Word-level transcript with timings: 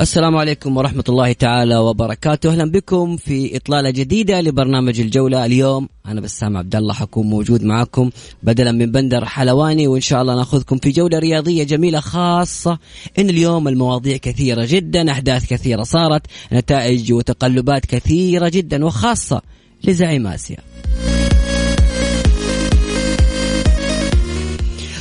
السلام 0.00 0.36
عليكم 0.36 0.76
ورحمة 0.76 1.04
الله 1.08 1.32
تعالى 1.32 1.76
وبركاته. 1.76 2.50
أهلا 2.50 2.70
بكم 2.70 3.16
في 3.16 3.56
إطلالة 3.56 3.90
جديدة 3.90 4.40
لبرنامج 4.40 5.00
الجولة 5.00 5.46
اليوم. 5.46 5.88
أنا 6.06 6.20
بسام 6.20 6.56
عبد 6.56 6.76
الله 6.76 6.94
حكون 6.94 7.26
موجود 7.26 7.64
معكم 7.64 8.10
بدلا 8.42 8.72
من 8.72 8.92
بندر 8.92 9.24
حلواني 9.24 9.86
وإن 9.86 10.00
شاء 10.00 10.22
الله 10.22 10.34
نأخذكم 10.34 10.78
في 10.78 10.90
جولة 10.90 11.18
رياضية 11.18 11.64
جميلة 11.64 12.00
خاصة. 12.00 12.78
إن 13.18 13.30
اليوم 13.30 13.68
المواضيع 13.68 14.16
كثيرة 14.16 14.64
جدا 14.64 15.10
أحداث 15.10 15.46
كثيرة 15.46 15.82
صارت 15.82 16.22
نتائج 16.52 17.12
وتقلبات 17.12 17.86
كثيرة 17.86 18.48
جدا 18.48 18.84
وخاصة 18.84 19.42
لزعيم 19.84 20.26
آسيا. 20.26 20.58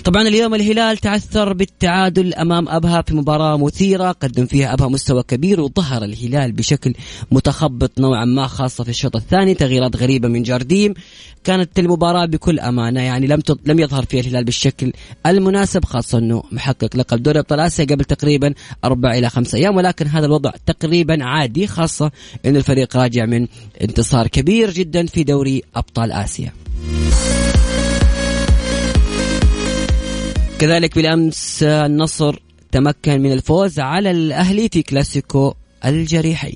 طبعا 0.06 0.22
اليوم 0.22 0.56
الهلال 0.56 0.98
تعثر 0.98 1.54
بالتعادل 1.54 2.34
أمام 2.34 2.70
أبها 2.70 3.02
في 3.02 3.16
مباراة 3.16 3.58
مثيرة 3.58 4.12
قدم 4.12 4.46
فيها 4.46 4.74
أبها 4.74 4.88
مستوى 4.88 5.24
كبير 5.24 5.62
وظهر 5.62 6.04
الهلال 6.04 6.52
بشكل 6.52 6.94
متخبط 7.32 8.00
نوعا 8.00 8.26
ما 8.26 8.48
خاصة 8.48 8.84
في 8.84 8.90
الشوط 8.90 9.16
الثاني 9.16 9.54
تغييرات 9.54 9.96
غريبة 9.96 10.28
من 10.28 10.44
جارديم. 10.44 10.94
كانت 11.44 11.80
المباراة 11.80 12.26
بكل 12.26 12.60
أمانة 12.60 13.02
يعني 13.02 13.28
لم 13.28 13.42
لم 13.66 13.80
يظهر 13.80 14.06
فيها 14.06 14.22
الهلال 14.22 14.44
بالشكل 14.44 14.94
المناسب 15.26 15.86
خاصة 15.86 16.18
إنه 16.18 16.44
محقق 16.52 16.96
لقب 16.96 17.24
دوري 17.24 17.40
أبطال 17.40 17.60
آسيا 17.60 17.86
قبل 17.86 18.06
تقريبا 18.06 18.54
أربع 18.84 19.18
إلى 19.18 19.30
خمس 19.30 19.56
أيام 19.56 19.76
ولكن 19.76 20.08
هذا 20.08 20.26
الوضع 20.26 20.52
تقريبا 20.66 21.24
عادي 21.24 21.68
خاصة 21.68 22.12
إن 22.46 22.56
الفريق 22.56 22.98
راجع 22.98 23.26
من 23.26 23.48
انتصار 23.82 24.28
كبير 24.28 24.72
جدا 24.72 25.06
في 25.06 25.24
دوري 25.24 25.64
أبطال 25.76 26.12
آسيا. 26.12 26.54
كذلك 30.60 30.96
بالأمس 30.96 31.64
النصر 31.64 32.40
تمكن 32.72 33.22
من 33.22 33.32
الفوز 33.32 33.80
على 33.80 34.12
الأهلي 34.12 34.70
في 34.70 34.84
كلاسيكو 34.84 35.54
الجريحين. 35.86 36.56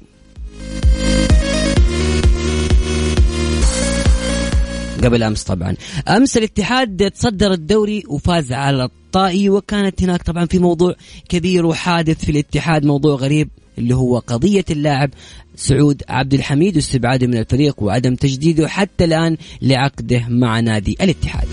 قبل 5.03 5.23
أمس 5.23 5.43
طبعا. 5.43 5.75
أمس 6.07 6.37
الاتحاد 6.37 7.11
تصدر 7.11 7.51
الدوري 7.51 8.03
وفاز 8.07 8.53
على 8.53 8.83
الطائي 8.83 9.49
وكانت 9.49 10.03
هناك 10.03 10.23
طبعا 10.23 10.45
في 10.45 10.59
موضوع 10.59 10.95
كبير 11.29 11.65
وحادث 11.65 12.25
في 12.25 12.31
الاتحاد 12.31 12.85
موضوع 12.85 13.15
غريب 13.15 13.49
اللي 13.77 13.95
هو 13.95 14.19
قضية 14.19 14.65
اللاعب 14.71 15.09
سعود 15.55 16.03
عبد 16.09 16.33
الحميد 16.33 16.75
واستبعاده 16.75 17.27
من 17.27 17.37
الفريق 17.37 17.83
وعدم 17.83 18.15
تجديده 18.15 18.67
حتى 18.67 19.05
الآن 19.05 19.37
لعقده 19.61 20.25
مع 20.29 20.59
نادي 20.59 20.97
الاتحاد. 21.01 21.47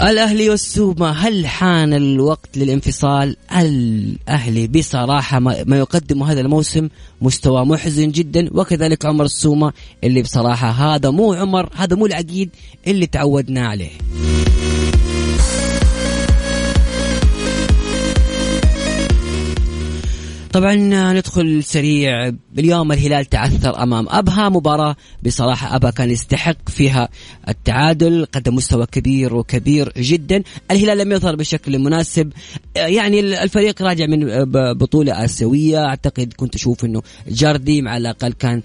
الأهلي 0.00 0.50
والسومة 0.50 1.10
هل 1.10 1.46
حان 1.46 1.94
الوقت 1.94 2.56
للانفصال؟ 2.56 3.36
الأهلي 3.56 4.66
بصراحة 4.66 5.38
ما 5.38 5.78
يقدمه 5.78 6.32
هذا 6.32 6.40
الموسم 6.40 6.88
مستوى 7.20 7.64
محزن 7.64 8.10
جدا 8.10 8.48
وكذلك 8.52 9.06
عمر 9.06 9.24
السومة 9.24 9.72
اللي 10.04 10.22
بصراحة 10.22 10.70
هذا 10.70 11.10
مو 11.10 11.32
عمر 11.32 11.68
هذا 11.76 11.96
مو 11.96 12.06
العقيد 12.06 12.50
اللي 12.86 13.06
تعودنا 13.06 13.68
عليه. 13.68 13.90
طبعا 20.54 20.74
ندخل 21.12 21.64
سريع. 21.64 22.32
اليوم 22.58 22.92
الهلال 22.92 23.24
تعثر 23.24 23.82
أمام 23.82 24.06
أبها. 24.08 24.48
مباراة 24.48 24.96
بصراحة 25.22 25.76
أبها 25.76 25.90
كان 25.90 26.10
يستحق 26.10 26.68
فيها 26.68 27.08
التعادل. 27.48 28.26
قدم 28.32 28.54
مستوى 28.54 28.86
كبير 28.86 29.34
وكبير 29.34 29.92
جدا. 29.96 30.42
الهلال 30.70 30.98
لم 30.98 31.12
يظهر 31.12 31.36
بشكل 31.36 31.78
مناسب. 31.78 32.32
يعني 32.76 33.20
الفريق 33.20 33.82
راجع 33.82 34.06
من 34.06 34.44
بطولة 34.74 35.24
آسيوية. 35.24 35.84
أعتقد 35.84 36.32
كنت 36.36 36.54
أشوف 36.54 36.84
إنه 36.84 37.02
جارديم 37.28 37.88
على 37.88 38.00
الأقل 38.00 38.32
كان 38.32 38.62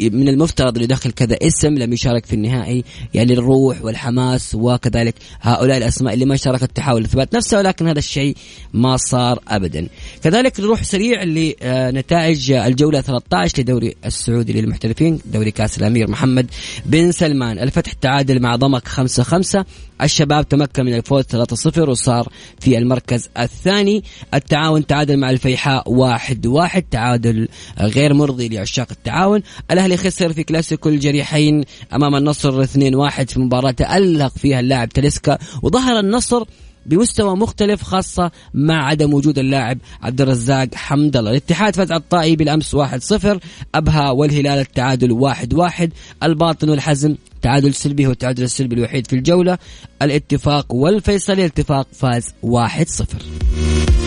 من 0.00 0.28
المفترض 0.28 0.76
إنه 0.76 0.84
يدخل 0.84 1.10
كذا 1.10 1.36
اسم 1.42 1.74
لم 1.74 1.92
يشارك 1.92 2.26
في 2.26 2.32
النهائي. 2.32 2.84
يعني 3.14 3.32
الروح 3.32 3.84
والحماس 3.84 4.54
وكذلك 4.54 5.14
هؤلاء 5.40 5.78
الأسماء 5.78 6.14
اللي 6.14 6.24
ما 6.24 6.36
شاركت 6.36 6.76
تحاول 6.76 7.04
اثبات 7.04 7.34
نفسها 7.34 7.58
ولكن 7.58 7.88
هذا 7.88 7.98
الشيء 7.98 8.36
ما 8.74 8.96
صار 8.96 9.40
ابدا. 9.48 9.88
كذلك 10.22 10.60
نروح 10.60 10.82
سريع 10.96 11.22
لنتائج 11.22 12.52
الجولة 12.52 13.00
13 13.00 13.62
لدوري 13.62 13.94
السعودي 14.06 14.52
للمحترفين 14.52 15.20
دوري 15.24 15.50
كأس 15.50 15.78
الأمير 15.78 16.10
محمد 16.10 16.46
بن 16.86 17.12
سلمان. 17.12 17.58
الفتح 17.58 17.92
تعادل 17.92 18.42
مع 18.42 18.56
ضمك 18.56 18.88
5 18.88 19.22
5 19.22 19.64
الشباب 20.02 20.48
تمكن 20.48 20.84
من 20.84 20.94
الفوز 20.94 21.24
3-0 21.24 21.88
وصار 21.88 22.28
في 22.60 22.78
المركز 22.78 23.28
الثاني. 23.38 24.04
التعاون 24.34 24.86
تعادل 24.86 25.16
مع 25.16 25.30
الفيحاء 25.30 25.92
1 25.92 26.46
1 26.46 26.84
تعادل 26.90 27.48
غير 27.80 28.14
مرضي 28.14 28.48
لعشاق 28.48 28.86
التعاون. 28.90 29.42
الأهلي 29.70 29.96
خسر 29.96 30.32
في 30.32 30.44
كلاسيكو 30.44 30.88
الجريحين 30.88 31.64
أمام 31.94 32.14
النصر 32.14 32.62
2 32.62 32.94
1 32.94 33.30
في 33.30 33.40
مباراة 33.40 33.70
تالق 33.70 34.36
فيها 34.36 34.60
اللاعب 34.60 34.88
تلسكا 34.88 35.38
وظهر 35.62 35.98
النصر 35.98 36.44
بمستوى 36.86 37.36
مختلف 37.36 37.82
خاصة 37.82 38.30
مع 38.54 38.86
عدم 38.86 39.14
وجود 39.14 39.38
اللاعب 39.38 39.78
عبد 40.02 40.20
الرزاق 40.20 40.74
حمد 40.74 41.16
الله 41.16 41.30
الاتحاد 41.30 41.76
فاز 41.76 41.92
على 41.92 42.00
الطائي 42.00 42.36
بالأمس 42.36 42.76
1-0 42.76 43.38
أبها 43.74 44.10
والهلال 44.10 44.58
التعادل 44.58 45.34
1-1 45.34 45.88
الباطن 46.22 46.68
والحزم 46.68 47.16
تعادل 47.42 47.74
سلبي 47.74 48.06
هو 48.06 48.10
التعادل 48.10 48.42
السلبي 48.42 48.74
الوحيد 48.74 49.06
في 49.06 49.16
الجولة. 49.16 49.58
الاتفاق 50.02 50.74
والفيصلي 50.74 51.40
الاتفاق 51.40 51.86
فاز 51.92 52.34
1-0 52.42 54.05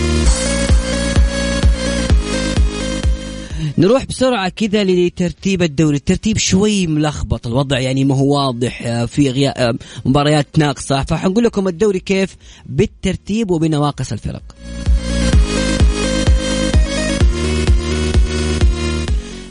نروح 3.79 4.06
بسرعة 4.06 4.50
كذا 4.50 4.84
لترتيب 4.84 5.62
الدوري. 5.62 5.97
الترتيب 5.97 6.38
شوي 6.38 6.88
ملخبط. 6.88 7.47
الوضع 7.47 7.79
يعني 7.79 8.03
ما 8.06 8.16
هو 8.16 8.35
واضح 8.35 8.81
آه، 8.85 9.06
في 9.06 9.29
غياب 9.29 9.53
آه، 9.57 9.73
مباريات 10.06 10.47
ناقصة. 10.57 11.03
فحنقول 11.03 11.44
لكم 11.44 11.67
الدوري 11.67 12.00
كيف 12.00 12.35
بالترتيب 12.66 13.51
وبنواقص 13.51 14.12
الفرق. 14.12 14.41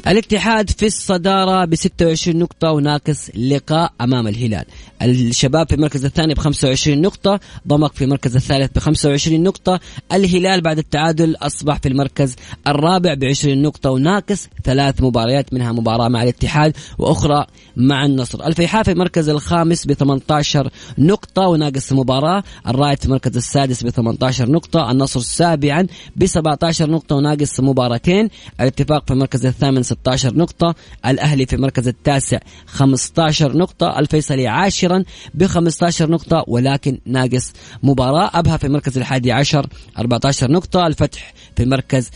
الاتحاد 0.08 0.70
في 0.70 0.86
الصدارة 0.86 1.64
ب 1.64 1.74
26 1.74 2.38
نقطة 2.38 2.70
وناقص 2.70 3.30
لقاء 3.36 3.92
أمام 4.00 4.28
الهلال. 4.28 4.64
الشباب 5.02 5.68
في 5.68 5.74
المركز 5.74 6.04
الثاني 6.04 6.34
ب 6.34 6.38
25 6.38 7.00
نقطة 7.00 7.40
ضمك 7.68 7.92
في 7.92 8.04
المركز 8.04 8.36
الثالث 8.36 8.72
ب 8.74 8.78
25 8.78 9.42
نقطة 9.42 9.80
الهلال 10.12 10.60
بعد 10.60 10.78
التعادل 10.78 11.36
أصبح 11.42 11.78
في 11.78 11.88
المركز 11.88 12.36
الرابع 12.66 13.14
ب 13.14 13.24
20 13.24 13.62
نقطة 13.62 13.90
وناقص 13.90 14.48
ثلاث 14.64 15.02
مباريات 15.02 15.54
منها 15.54 15.72
مباراة 15.72 16.08
مع 16.08 16.22
الاتحاد 16.22 16.76
وأخرى 16.98 17.46
مع 17.76 18.04
النصر. 18.04 18.46
الفيحاء 18.46 18.82
في 18.82 18.92
المركز 18.92 19.28
الخامس 19.28 19.86
ب 19.86 19.92
18 19.92 20.70
نقطة 20.98 21.42
وناقص 21.42 21.92
مباراة 21.92 22.42
الرائد 22.68 22.98
في 22.98 23.06
المركز 23.06 23.36
السادس 23.36 23.82
ب 23.82 23.90
18 23.90 24.50
نقطة 24.50 24.90
النصر 24.90 25.20
سابعا 25.20 25.86
ب 26.16 26.26
17 26.26 26.90
نقطة 26.90 27.16
وناقص 27.16 27.60
مباراتين 27.60 28.28
الاتفاق 28.60 29.06
في 29.06 29.12
المركز 29.12 29.46
الثامن 29.46 29.82
13 30.04 30.36
نقطة 30.36 30.74
الأهلي 31.06 31.46
في 31.46 31.56
المركز 31.56 31.88
التاسع 31.88 32.38
15 32.66 33.56
نقطة 33.56 33.98
الفيصلي 33.98 34.48
عاشرا 34.48 35.04
ب 35.34 35.46
15 35.46 36.10
نقطة 36.10 36.44
ولكن 36.48 36.98
ناقص 37.06 37.52
مباراة. 37.82 38.30
أبها 38.34 38.56
في 38.56 38.66
المركز 38.66 38.98
الحادي 38.98 39.32
عشر 39.32 39.66
14 39.98 40.50
نقطة 40.50 40.86
الفتح 40.86 41.34
في 41.56 41.62
المركز 41.62 42.10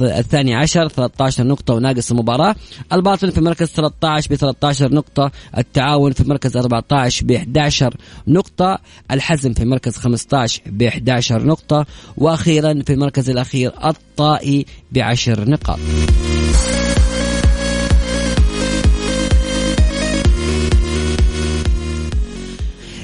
الثاني 0.00 0.54
عشر 0.54 0.88
13 0.88 1.46
نقطة 1.46 1.74
وناقص 1.74 2.12
مباراة. 2.12 2.54
الباطن 2.92 3.30
في 3.30 3.38
المركز 3.38 3.66
13 3.66 4.30
ب 4.30 4.34
13 4.34 4.94
نقطة 4.94 5.30
التعاون 5.58 6.12
في 6.12 6.20
المركز 6.20 6.56
14 6.56 7.26
ب 7.26 7.30
11 7.30 7.96
نقطة 8.28 8.78
الحزم 9.10 9.52
في 9.52 9.62
المركز 9.62 9.96
15 9.96 10.62
ب 10.66 10.82
11 10.82 11.46
نقطة 11.46 11.86
وأخيرا 12.16 12.82
في 12.86 12.92
المركز 12.92 13.30
الأخير 13.30 13.72
الطائي 13.84 14.66
بعشر 14.92 15.50
نقاط. 15.50 15.78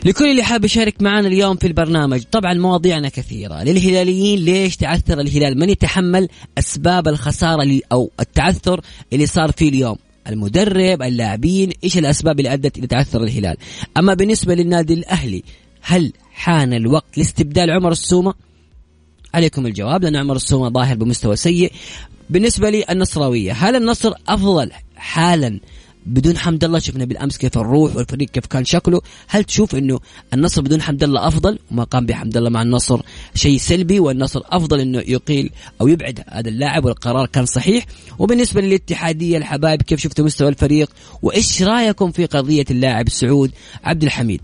لكل 0.04 0.30
اللي 0.30 0.42
حاب 0.42 0.64
يشارك 0.64 1.02
معنا 1.02 1.28
اليوم 1.28 1.56
في 1.56 1.66
البرنامج. 1.66 2.22
طبعا 2.32 2.54
مواضيعنا 2.54 3.08
كثيرة. 3.08 3.62
للهلاليين 3.62 4.38
ليش 4.38 4.76
تعثر 4.76 5.20
الهلال؟ 5.20 5.58
من 5.58 5.70
يتحمل 5.70 6.28
أسباب 6.58 7.08
الخسارة 7.08 7.80
أو 7.92 8.10
التعثر 8.20 8.80
اللي 9.12 9.26
صار 9.26 9.52
فيه 9.52 9.68
اليوم؟ 9.68 9.96
المدرب 10.28 11.02
اللاعبين 11.02 11.72
إيش 11.84 11.98
الأسباب 11.98 12.38
اللي 12.38 12.52
أدت 12.52 12.78
إلى 12.78 12.86
تعثر 12.86 13.22
الهلال؟ 13.22 13.56
أما 13.96 14.14
بالنسبة 14.14 14.54
للنادي 14.54 14.94
الأهلي 14.94 15.42
هل 15.80 16.12
حان 16.32 16.72
الوقت 16.72 17.18
لاستبدال 17.18 17.70
عمر 17.70 17.92
السومة؟ 17.92 18.34
عليكم 19.34 19.66
الجواب 19.66 20.02
لأن 20.02 20.16
عمر 20.16 20.36
السومة 20.36 20.68
ظاهر 20.68 20.96
بمستوى 20.96 21.36
سيء. 21.36 21.72
بالنسبة 22.30 22.70
لي 22.70 22.84
النصراويه 22.90 23.52
هل 23.52 23.76
النصر 23.76 24.12
أفضل 24.28 24.70
حالا 24.96 25.60
بدون 26.06 26.38
حمد 26.38 26.64
الله 26.64 26.78
شفنا 26.78 27.04
بالأمس 27.04 27.38
كيف 27.38 27.58
الروح 27.58 27.96
والفريق 27.96 28.28
كيف 28.28 28.46
كان 28.46 28.64
شكله. 28.64 29.00
هل 29.28 29.44
تشوف 29.44 29.74
إنه 29.74 30.00
النصر 30.34 30.62
بدون 30.62 30.82
حمد 30.82 31.02
الله 31.02 31.28
أفضل؟ 31.28 31.58
وما 31.70 31.84
قام 31.84 32.06
بحمد 32.06 32.36
الله 32.36 32.50
مع 32.50 32.62
النصر 32.62 33.00
شيء 33.34 33.58
سلبي 33.58 34.00
والنصر 34.00 34.40
أفضل 34.44 34.80
إنه 34.80 34.98
يقيل 34.98 35.50
أو 35.80 35.88
يبعد 35.88 36.24
هذا 36.28 36.48
اللاعب 36.48 36.84
والقرار 36.84 37.26
كان 37.26 37.46
صحيح. 37.46 37.86
وبالنسبة 38.18 38.60
للاتحادية 38.60 39.38
الحبايب 39.38 39.82
كيف 39.82 40.00
شفتوا 40.00 40.24
مستوى 40.24 40.48
الفريق؟ 40.48 40.90
وإيش 41.22 41.62
رأيكم 41.62 42.10
في 42.10 42.26
قضية 42.26 42.64
اللاعب 42.70 43.08
سعود 43.08 43.50
عبد 43.84 44.02
الحميد؟ 44.02 44.40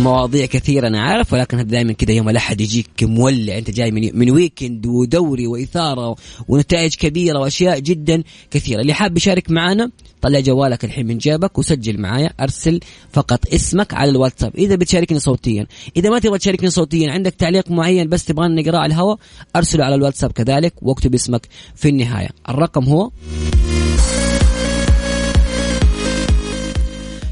مواضيع 0.00 0.46
كثيرة 0.46 0.88
أنا 0.88 1.02
عارف 1.02 1.32
ولكن 1.32 1.66
دائما 1.66 1.92
كذا 1.92 2.12
يوم 2.12 2.28
الأحد 2.28 2.60
يجيك 2.60 2.86
مولع. 3.02 3.58
أنت 3.58 3.70
جاي 3.70 3.90
من, 3.90 4.18
من 4.18 4.30
ويكند 4.30 4.86
ودوري 4.86 5.46
وإثارة 5.46 6.16
ونتائج 6.48 6.94
كبيرة 6.94 7.38
وأشياء 7.38 7.78
جدا 7.78 8.22
كثيرة. 8.50 8.80
اللي 8.80 8.94
حاب 8.94 9.16
يشارك 9.16 9.50
معنا 9.50 9.90
طلع 10.22 10.40
جوالك 10.40 10.84
الحين 10.84 11.06
من 11.06 11.18
جيبك 11.18 11.58
وسجل 11.58 12.00
معايا. 12.00 12.30
أرسل 12.40 12.80
فقط 13.12 13.54
اسمك 13.54 13.94
على 13.94 14.10
الواتساب. 14.10 14.56
إذا 14.56 14.76
بتشاركني 14.76 15.18
صوتيا 15.18 15.66
إذا 15.96 16.10
ما 16.10 16.18
تبغى 16.18 16.38
تشاركني 16.38 16.70
صوتيا 16.70 17.10
عندك 17.12 17.34
تعليق 17.34 17.70
معين 17.70 18.08
بس 18.08 18.24
تبغى 18.24 18.48
نقرأه 18.48 18.78
على 18.78 18.92
الهواء 18.92 19.18
أرسله 19.56 19.84
على 19.84 19.94
الواتساب 19.94 20.32
كذلك 20.32 20.74
واكتب 20.82 21.14
اسمك 21.14 21.48
في 21.74 21.88
النهاية. 21.88 22.28
الرقم 22.48 22.84
هو 22.84 23.10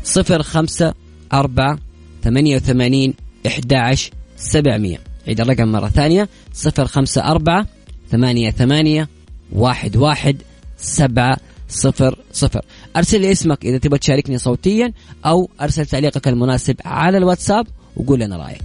صفر 0.05 0.43
خمسة 0.43 0.94
أربعة 1.32 1.88
ثمانية 2.25 2.56
وثمانين 2.56 3.15
إحدى 3.47 3.97
سبعمية. 4.37 5.00
عيد 5.29 5.41
الرقم 5.41 5.73
مرة 5.73 5.88
ثانية 5.88 6.29
صفر 6.53 6.87
خمسة 6.87 7.25
أربعة 7.25 7.67
ثمانية 8.11 8.50
ثمانية 8.50 9.09
واحد 9.53 9.97
واحد 9.97 10.37
سبعة 10.79 11.37
صفر 11.69 12.19
صفر. 12.32 12.65
أرسل 12.97 13.20
لي 13.20 13.32
اسمك 13.32 13.65
إذا 13.65 13.79
تبغى 13.79 13.99
تشاركني 13.99 14.38
صوتيا 14.38 14.93
أو 15.26 15.50
أرسل 15.61 15.87
تعليقك 15.87 16.29
المناسب 16.29 16.76
على 16.85 17.19
الواتساب 17.19 17.67
وقول 17.97 18.20
لنا 18.20 18.37
رأيك. 18.37 18.62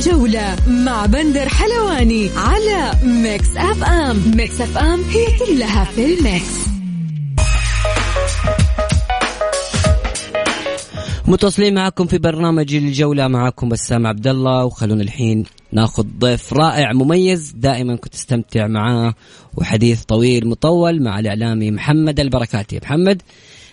الجولة 0.00 0.56
مع 0.66 1.06
بندر 1.06 1.48
حلواني 1.48 2.30
على 2.36 2.92
ميكس 3.02 3.56
أف 3.56 3.84
أم. 3.84 4.36
ميكس 4.36 4.60
أف 4.60 4.78
أم 4.78 5.00
هي 5.00 5.26
كلها 5.38 5.84
في 5.84 6.14
الميكس. 6.14 6.69
متواصلين 11.30 11.74
معكم 11.74 12.06
في 12.06 12.18
برنامج 12.18 12.74
الجولة 12.74 13.28
معكم 13.28 13.68
بسام 13.68 14.06
عبد 14.06 14.26
الله 14.26 14.64
وخلونا 14.64 15.02
الحين 15.02 15.44
ناخذ 15.72 16.06
ضيف 16.18 16.52
رائع 16.52 16.92
مميز 16.92 17.52
دائما 17.52 17.96
كنت 17.96 18.14
أستمتع 18.14 18.66
معاه 18.66 19.14
وحديث 19.58 20.04
طويل 20.04 20.48
مطول 20.48 21.02
مع 21.02 21.18
الإعلامي 21.18 21.70
محمد 21.70 22.20
البركاتي 22.20 22.80
محمد 22.82 23.22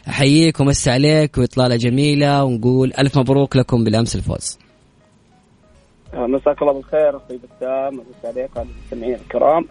احييك 0.08 0.60
ومسي 0.60 0.92
عليك 0.92 1.38
وإطلالة 1.38 1.76
جميلة 1.76 2.44
ونقول 2.44 2.94
ألف 3.00 3.18
مبروك 3.18 3.56
لكم 3.56 3.84
بالأمس 3.84 4.16
الفوز. 4.16 4.60
مساك 6.14 6.62
الله 6.62 6.74
بالخير 6.74 7.18
أخوي 7.18 7.38
بسام 7.38 7.94
مساء 7.94 8.32
عليك 8.32 8.56
وعلى 8.56 8.68
المستمعين 8.70 9.16
الكرام. 9.16 9.66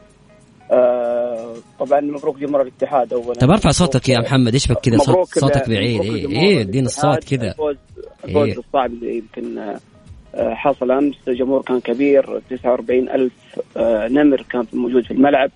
آه 0.71 1.55
طبعا 1.79 2.01
مبروك 2.01 2.39
جمهور 2.39 2.63
الاتحاد 2.63 3.13
اولا. 3.13 3.33
طب 3.33 3.51
أرفع 3.51 3.71
صوتك 3.71 4.09
يا 4.09 4.21
محمد 4.21 4.53
إيش 4.53 4.67
بك 4.67 4.81
كذا 4.81 4.99
صوت 4.99 5.39
صوتك 5.39 5.69
بعيد. 5.69 6.03
إيه 6.03 6.29
إيه 6.29 6.61
ادينا 6.61 6.87
الصوت 6.87 7.25
كذا 7.25 7.49
الفوز 7.51 7.77
الفوز 8.25 8.49
إيه. 8.49 8.59
الصعب 8.59 8.91
اللي 8.91 9.17
يمكن 9.17 9.59
آه 9.59 10.55
حصل 10.55 10.91
أمس. 10.91 11.15
الجمهور 11.29 11.63
كان 11.63 11.81
كبير 11.81 12.41
49 12.51 13.09
ألف 13.09 13.33
آه 13.77 14.09
نمر 14.09 14.43
كان 14.51 14.67
موجود 14.73 15.05
في 15.05 15.11
الملعب. 15.11 15.51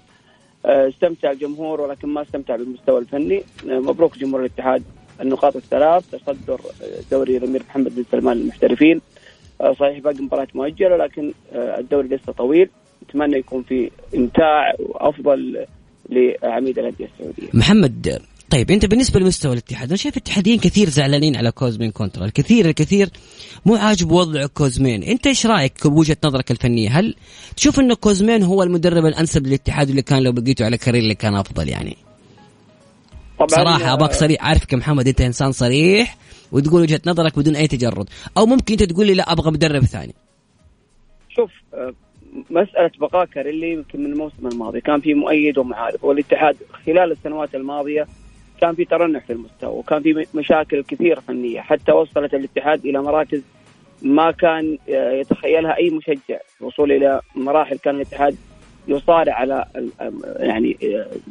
آه 0.66 0.88
استمتع 0.88 1.30
الجمهور 1.30 1.80
ولكن 1.80 2.08
ما 2.08 2.22
استمتع 2.22 2.56
بالمستوى 2.56 2.98
الفني. 2.98 3.42
مبروك 3.64 4.18
جمهور 4.18 4.40
الاتحاد. 4.40 4.82
النقاط 5.20 5.56
الثلاث 5.56 6.04
تصدر 6.10 6.60
دوري 7.10 7.36
الأمير 7.36 7.62
محمد 7.68 7.94
بن 7.96 8.04
سلمان 8.12 8.36
للمحترفين. 8.36 9.00
صحيح 9.80 9.98
باقي 9.98 10.22
مباراة 10.22 10.48
مؤجلة 10.54 10.96
لكن 10.96 11.32
الدوري 11.54 12.08
لسه 12.08 12.32
طويل. 12.32 12.70
نتمنى 13.04 13.38
يكون 13.38 13.62
في 13.62 13.90
إمتاع 14.14 14.74
وافضل 14.78 15.66
لعميد 16.10 16.78
الأندية 16.78 17.08
السعودية. 17.14 17.48
محمد 17.54 18.20
طيب 18.50 18.70
أنت 18.70 18.86
بالنسبة 18.86 19.20
لمستوى 19.20 19.52
الاتحاد 19.52 19.88
أنا 19.88 19.96
شايف 19.96 20.16
الاتحاديين 20.16 20.58
كثير 20.58 20.88
زعلانين 20.88 21.36
على 21.36 21.52
كوزمين 21.52 21.90
كونترا 21.90 22.24
الكثير 22.24 22.66
الكثير 22.66 23.08
مو 23.66 23.76
عاجب 23.76 24.10
وضع 24.10 24.46
كوزمين. 24.46 25.02
أنت 25.02 25.26
إيش 25.26 25.46
رأيك 25.46 25.86
بوجهة 25.86 26.16
نظرك 26.24 26.50
الفنية؟ 26.50 26.98
هل 26.98 27.14
تشوف 27.56 27.80
انه 27.80 27.94
كوزمين 27.94 28.42
هو 28.42 28.62
المدرب 28.62 29.06
الأنسب 29.06 29.46
للاتحاد 29.46 29.88
اللي 29.88 30.02
كان 30.02 30.22
لو 30.22 30.32
بقيته 30.32 30.64
على 30.64 30.78
كاريلي 30.78 31.02
اللي 31.02 31.14
كان 31.14 31.34
أفضل 31.34 31.68
يعني؟ 31.68 31.96
طبعا 33.38 33.48
صراحة 33.48 33.92
ابغاك 33.92 34.12
صريح. 34.12 34.44
عارفك 34.44 34.72
يا 34.72 34.78
محمد 34.78 35.08
أنت 35.08 35.20
إنسان 35.20 35.52
صريح 35.52 36.16
وتقول 36.52 36.82
وجهة 36.82 37.00
نظرك 37.06 37.38
بدون 37.38 37.56
أي 37.56 37.66
تجرد. 37.66 38.08
أو 38.36 38.46
ممكن 38.46 38.72
أنت 38.72 38.82
تقول 38.82 39.06
لي 39.06 39.14
لا 39.14 39.32
أبغى 39.32 39.50
مدرب 39.50 39.84
ثاني. 39.84 40.14
شوف 41.28 41.50
مسألة 42.50 42.90
بقاء 43.00 43.24
كاريلي 43.24 43.72
يمكن 43.72 44.00
من 44.00 44.12
الموسم 44.12 44.46
الماضي. 44.46 44.80
كان 44.80 45.00
في 45.00 45.14
مؤيد 45.14 45.58
ومعارض 45.58 45.98
والاتحاد 46.02 46.56
خلال 46.86 47.12
السنوات 47.12 47.54
الماضية 47.54 48.06
كان 48.60 48.74
في 48.74 48.84
ترنح 48.84 49.24
في 49.24 49.32
المستوى 49.32 49.78
وكان 49.78 50.02
في 50.02 50.26
مشاكل 50.34 50.82
كثيرة 50.82 51.20
فنية 51.20 51.60
حتى 51.60 51.92
وصلت 51.92 52.34
الاتحاد 52.34 52.86
إلى 52.86 53.02
مراكز 53.02 53.42
ما 54.02 54.30
كان 54.30 54.78
يتخيلها 54.88 55.76
أي 55.76 55.90
مشجع. 55.90 56.38
الوصول 56.60 56.92
إلى 56.92 57.20
مراحل 57.34 57.78
كان 57.78 57.94
الاتحاد 57.94 58.36
يصارع 58.88 59.34
على 59.34 59.64
يعني 60.36 60.76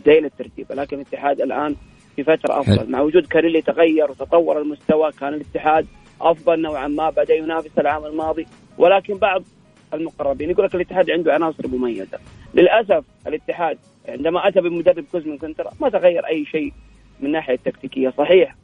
ذيل 0.06 0.25
الترتيب. 0.25 0.65
لكن 0.72 0.96
الاتحاد 0.96 1.41
الآن 1.41 1.75
في 2.15 2.24
فترة 2.24 2.60
أفضل. 2.60 2.91
مع 2.91 3.01
وجود 3.01 3.25
كاريلي 3.25 3.62
تغير 3.62 4.12
وتطور 4.12 4.62
المستوى 4.62 5.12
كان 5.12 5.34
الاتحاد 5.34 5.86
أفضل 6.22 6.62
نوعا 6.62 6.88
ما 6.88 7.10
بدأ 7.10 7.36
ينافس 7.36 7.79
العام 7.79 8.06
الماضي. 8.06 8.48
ولكن 8.77 9.18
بعض 9.18 9.44
المقربين. 9.93 10.50
يقول 10.50 10.65
لك 10.65 10.75
الاتحاد 10.75 11.10
عنده 11.12 11.34
عناصر 11.34 11.67
مميزة. 11.67 12.19
للأسف 12.53 13.03
الاتحاد 13.27 13.77
عندما 14.08 14.48
أتى 14.48 14.62
بمدرب 14.62 15.05
كوزمن 15.12 15.38
كنترا 15.38 15.72
ما 15.81 15.89
تغير 15.89 16.25
أي 16.25 16.46
شيء 16.46 16.74
من 17.19 17.25
الناحيه 17.25 17.53
التكتيكيه 17.53 18.10
صحيح 18.17 18.55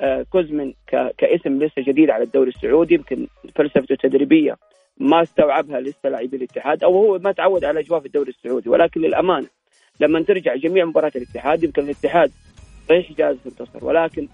آه 0.00 0.26
كوزمن 0.30 0.72
كاسم 1.18 1.62
لسه 1.62 1.82
جديد 1.82 2.10
على 2.10 2.24
الدوري 2.24 2.50
السعودي 2.50 2.94
يمكن 2.94 3.26
فلسفته 3.54 3.92
التدريبية 3.92 4.56
ما 4.98 5.22
استوعبها 5.22 5.80
لسه 5.80 6.08
لاعبي 6.08 6.36
الاتحاد 6.36 6.84
أو 6.84 6.92
هو 6.92 7.18
ما 7.18 7.32
تعود 7.32 7.64
على 7.64 7.80
أجواء 7.80 8.00
في 8.00 8.06
الدوري 8.06 8.30
السعودي. 8.30 8.68
ولكن 8.68 9.00
للأمانة 9.00 9.46
لما 10.00 10.22
ترجع 10.22 10.56
جميع 10.56 10.84
مباريات 10.84 11.16
الاتحاد 11.16 11.62
يمكن 11.62 11.82
الاتحاد 11.82 12.30
صحيح 12.88 13.12
جاهز 13.12 13.36
ينتصر 13.46 13.84
ولكن 13.84 14.28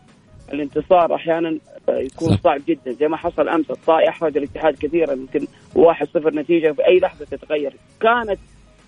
الانتصار 0.53 1.15
أحيانا 1.15 1.59
يكون 1.89 2.37
صعب 2.37 2.61
جدا. 2.69 2.93
زي 2.93 3.09
ما 3.09 3.17
حصل 3.17 3.49
أمس 3.49 3.71
الطائي 3.71 4.09
احرج 4.09 4.37
الاتحاد 4.37 4.75
كثيرا 4.75 5.13
يمكن 5.13 5.47
1-0 5.75 6.35
نتيجة 6.35 6.73
في 6.73 6.87
أي 6.87 6.99
لحظة 6.99 7.25
تتغير. 7.25 7.73
كانت 8.01 8.39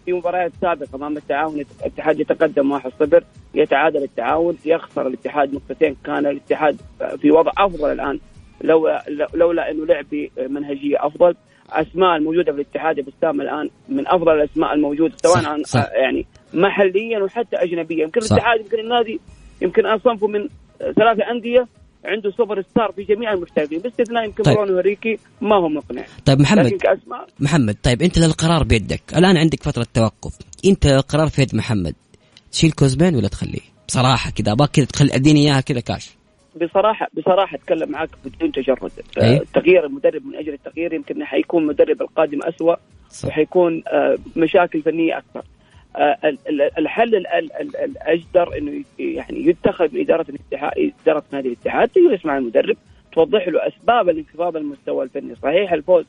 في 0.04 0.12
مباريات 0.12 0.52
سابقة 0.60 0.88
أمام 0.94 1.16
التعاون 1.16 1.64
الاتحاد 1.80 2.20
يتقدم 2.20 2.78
1-0 2.78 3.22
يتعادل 3.54 4.02
التعاون 4.02 4.56
يخسر 4.64 5.06
الاتحاد 5.06 5.54
نقطتين. 5.54 5.96
كان 6.04 6.26
الاتحاد 6.26 6.76
في 7.20 7.30
وضع 7.30 7.52
أفضل 7.58 7.92
الآن 7.92 8.18
لو 8.60 8.88
لولا 9.34 9.70
أنه 9.70 9.86
لعب 9.86 10.04
بمنهجية 10.12 10.96
أفضل. 11.06 11.34
أسماء 11.70 12.16
الموجودة 12.16 12.52
في 12.52 12.60
الاتحاد 12.60 13.00
بسام 13.00 13.40
الآن 13.40 13.70
من 13.88 14.08
أفضل 14.08 14.32
الأسماء 14.32 14.74
الموجودة 14.74 15.14
سواء 15.16 15.42
صح، 15.42 15.48
عن 15.48 15.62
صح. 15.62 15.88
يعني 15.92 16.26
محليا 16.54 17.22
وحتى 17.22 17.56
اجنبيا. 17.56 18.04
يمكن. 18.04 18.20
الاتحاد 18.20 18.60
يمكن 18.60 18.78
النادي 18.78 19.20
يمكن 19.62 19.86
اصنفه 19.86 20.26
من 20.26 20.48
ثلاثة 20.78 21.30
أندية 21.30 21.66
عنده 22.04 22.30
سوبر 22.30 22.62
ستار 22.62 22.92
في 22.92 23.02
جميع 23.02 23.32
المحترفين 23.32 23.78
باستثناء 23.78 24.24
يمكن 24.24 24.42
طيب. 24.42 24.56
برونو 24.56 24.78
هنريكي 24.78 25.18
ما 25.40 25.56
هو 25.56 25.68
مقنع. 25.68 26.04
طيب 26.26 26.40
محمد. 26.40 26.72
محمد 27.40 27.76
طيب 27.82 28.02
أنت 28.02 28.18
القرار 28.18 28.62
بيدك. 28.62 29.02
الآن 29.16 29.36
عندك 29.36 29.62
فترة 29.62 29.86
توقف. 29.94 30.38
أنت 30.64 30.86
القرار 30.86 31.28
في 31.28 31.42
يد 31.42 31.54
محمد. 31.54 31.94
تشيل 32.52 32.72
كوزبين 32.72 33.16
ولا 33.16 33.28
تخليه؟ 33.28 33.60
بصراحة 33.88 34.30
كذا 34.30 34.52
ابغاك 34.52 34.70
كذا 34.70 34.84
تخلي 34.84 35.14
أديني 35.14 35.40
إياها 35.40 35.60
كذا 35.60 35.80
كاش. 35.80 36.10
بصراحه 36.62 37.08
بصراحة 37.16 37.56
أتكلم 37.56 37.90
معك 37.90 38.08
بدون 38.24 38.52
تجرد. 38.52 38.90
آه، 39.18 39.40
تغيير 39.54 39.86
المدرب 39.86 40.26
من 40.26 40.36
أجل 40.36 40.52
التغيير 40.52 40.92
يمكن 40.92 41.24
حيكون 41.24 41.62
المدرب 41.62 42.02
القادم 42.02 42.38
أسوأ. 42.42 42.76
وحيكون 43.24 43.82
آه، 43.88 44.18
مشاكل 44.36 44.82
فنية 44.82 45.18
أكثر 45.18 45.42
الحل 46.78 47.14
ال- 47.14 47.26
ال- 47.26 47.52
ال- 47.60 47.76
الأجدر 47.76 48.58
إنه 48.58 48.84
يعني 48.98 49.46
يتخذ 49.46 49.94
من 49.94 50.00
إدارة 50.00 50.26
الاتحاد 50.28 50.92
إدارة 51.02 51.22
نادي 51.32 51.48
الاتحاد 51.48 51.88
تجلس 51.88 52.26
مع 52.26 52.38
المدرب 52.38 52.76
توضح 53.12 53.48
له 53.48 53.66
أسباب 53.68 54.08
الانخفاض 54.08 54.56
المستوى 54.56 55.04
الفني 55.04 55.34
صحيح 55.34 55.72
الفوز 55.72 56.04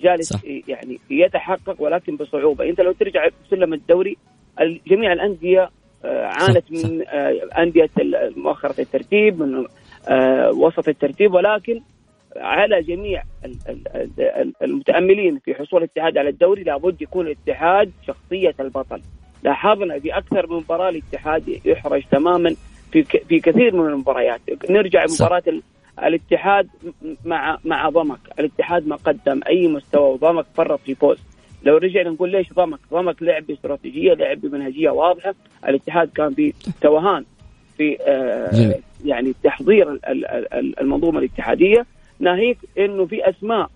جالس 0.00 0.32
صح. 0.32 0.40
يعني 0.68 0.98
يتحقق 1.10 1.82
ولكن 1.82 2.16
بصعوبة 2.16 2.68
أنت 2.68 2.80
لو 2.80 2.92
ترجع 2.92 3.28
سلم 3.50 3.72
الدوري 3.74 4.16
ال- 4.60 4.80
جميع 4.86 5.12
الأندية 5.12 5.70
آه، 6.04 6.24
عانت 6.26 6.74
صح،. 6.74 6.90
من 6.90 7.04
آه، 7.08 7.48
أندية 7.58 7.90
مؤخرة 8.36 8.80
الترتيب 8.80 9.42
من 9.42 9.64
آه، 10.08 10.50
وسط 10.50 10.88
الترتيب 10.88 11.34
ولكن 11.34 11.80
على 12.36 12.82
جميع 12.82 13.22
ال- 13.44 13.56
ال- 13.68 14.20
ال- 14.20 14.52
المتأملين 14.62 15.38
في 15.38 15.54
حصول 15.54 15.82
الاتحاد 15.82 16.18
على 16.18 16.28
الدوري 16.28 16.62
لابد 16.62 17.02
يكون 17.02 17.26
الاتحاد 17.26 17.90
شخصية 18.06 18.54
البطل 18.60 19.00
لاحظنا 19.42 19.98
في 19.98 20.18
أكثر 20.18 20.46
من 20.50 20.56
مباراة 20.56 20.88
الاتحاد 20.88 21.60
يحرج 21.64 22.02
تماما 22.10 22.54
في 22.92 23.02
في 23.02 23.40
كثير 23.40 23.76
من 23.76 23.88
المباريات. 23.92 24.40
نرجع. 24.70 25.04
مباراه 25.20 25.42
ال- 25.48 25.62
الاتحاد 26.04 26.68
مع 27.24 27.58
مع 27.64 27.88
ضمك. 27.88 28.18
الاتحاد 28.38 28.86
ما 28.88 28.96
قدم 28.96 29.40
أي 29.48 29.68
مستوى 29.68 30.10
وضمك 30.12 30.46
فرط 30.54 30.80
في 30.80 30.94
فوز. 30.94 31.18
لو 31.62 31.76
رجعنا 31.76 32.10
نقول 32.10 32.30
ليش 32.30 32.52
ضمك؟ 32.52 32.78
ضمك 32.92 33.22
لعب 33.22 33.46
باستراتيجية 33.46 34.14
لعب 34.14 34.40
بمنهجية 34.40 34.90
واضحة. 34.90 35.34
الاتحاد 35.68 36.08
كان 36.14 36.34
في 36.34 36.52
توهان 36.80 37.24
في 37.76 37.96
آه. 38.00 38.74
يعني 39.04 39.34
تحضير 39.44 39.92
ال- 39.92 40.06
ال- 40.06 40.26
ال- 40.54 40.80
المنظومة 40.80 41.18
الاتحادية. 41.18 41.86
ناهيك 42.20 42.58
إنه 42.78 43.06
في 43.06 43.28
أسماء. 43.30 43.70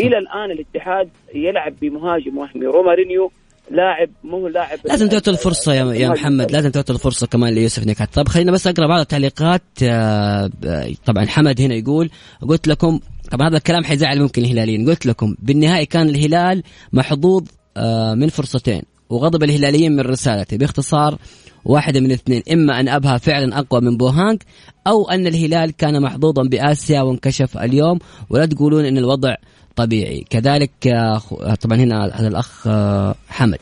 إلى 0.00 0.18
الآن 0.18 0.50
الاتحاد 0.50 1.08
يلعب 1.34 1.74
بمهاجم 1.82 2.38
وهمي 2.38 2.66
رومارينيو. 2.66 3.30
لاعب 3.70 4.08
مو 4.24 4.48
لاعب 4.48 4.78
لازم 4.84 5.08
تعطي 5.08 5.30
الفرصة 5.30 5.74
يا, 5.74 5.94
يا 5.94 6.08
محمد 6.08 6.50
لازم 6.52 6.70
تعطي 6.70 6.92
الفرصة 6.92 7.26
كمان 7.26 7.54
ليوسف 7.54 7.86
نكات 7.86 8.14
طب 8.14 8.28
خلينا 8.28 8.52
بس 8.52 8.66
أقرأ 8.66 8.86
بعض 8.86 9.00
التعليقات 9.00 9.62
آه، 9.82 10.46
ب- 10.62 10.94
طبعا 11.06 11.26
حمد 11.26 11.60
هنا 11.60 11.74
يقول 11.74 12.10
قلت 12.48 12.68
لكم 12.68 13.00
طبعا 13.30 13.48
هذا 13.48 13.56
الكلام 13.56 13.84
حيزعل 13.84 14.22
ممكن 14.22 14.42
الهلاليين. 14.44 14.88
قلت 14.88 15.06
لكم 15.06 15.34
بالنهائي 15.38 15.86
كان 15.86 16.08
الهلال 16.08 16.62
محظوظ 16.92 17.44
آه، 17.76 18.14
من 18.14 18.28
فرصتين 18.28 18.82
وغضب 19.10 19.42
الهلاليين 19.42 19.92
من 19.92 20.00
رسالتي 20.00 20.56
باختصار 20.58 21.18
واحدة 21.64 22.00
من 22.00 22.06
الاثنين 22.06 22.42
إما 22.52 22.80
أن 22.80 22.88
أبها 22.88 23.18
فعلا 23.18 23.58
أقوى 23.58 23.80
من 23.80 23.96
بوهانج 23.96 24.42
أو 24.86 25.10
أن 25.10 25.26
الهلال 25.26 25.70
كان 25.70 26.02
محظوظا 26.02 26.42
بآسيا 26.42 27.02
وانكشف 27.02 27.58
اليوم. 27.58 27.98
ولا 28.30 28.46
تقولون 28.46 28.84
أن 28.84 28.98
الوضع 28.98 29.34
طبيعي. 29.76 30.24
كذلك 30.30 30.70
آه، 30.86 31.18
خ- 31.18 31.54
طبعا 31.54 31.78
هنا 31.78 32.04
هذا 32.14 32.28
الأخ 32.28 32.66
آه، 32.66 33.14
حمد. 33.28 33.58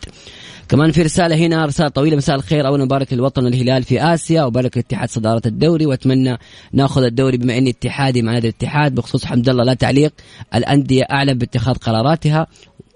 كمان 0.68 0.92
في 0.92 1.02
رسالة 1.02 1.36
هنا 1.36 1.66
رسالة 1.66 1.88
طويلة 1.88 2.16
مساء 2.16 2.36
الخير. 2.36 2.66
أولا 2.66 2.84
مبارك 2.84 3.12
للوطن 3.12 3.46
الهلال 3.46 3.82
في 3.82 4.02
آسيا 4.02 4.42
وبارك 4.42 4.76
لاتحاد 4.76 5.10
صدارة 5.10 5.42
الدوري. 5.46 5.86
وأتمنى 5.86 6.38
نأخذ 6.72 7.02
الدوري 7.02 7.36
بما 7.36 7.58
إني 7.58 7.70
اتحادي 7.70 8.22
مع 8.22 8.32
نادي 8.32 8.48
الاتحاد. 8.48 8.94
بخصوص 8.94 9.24
حمد 9.24 9.48
الله 9.48 9.64
لا 9.64 9.74
تعليق 9.74 10.12
الأندية 10.54 11.02
أعلم 11.02 11.38
باتخاذ 11.38 11.74
قراراتها. 11.74 12.46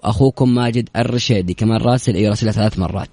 أخوكم 0.03 0.55
ماجد 0.55 0.89
الرشيدي 0.95 1.53
كمان 1.53 1.81
راسل 1.81 2.15
أي 2.15 2.29
راسل 2.29 2.53
ثلاث 2.53 2.79
مرات. 2.79 3.09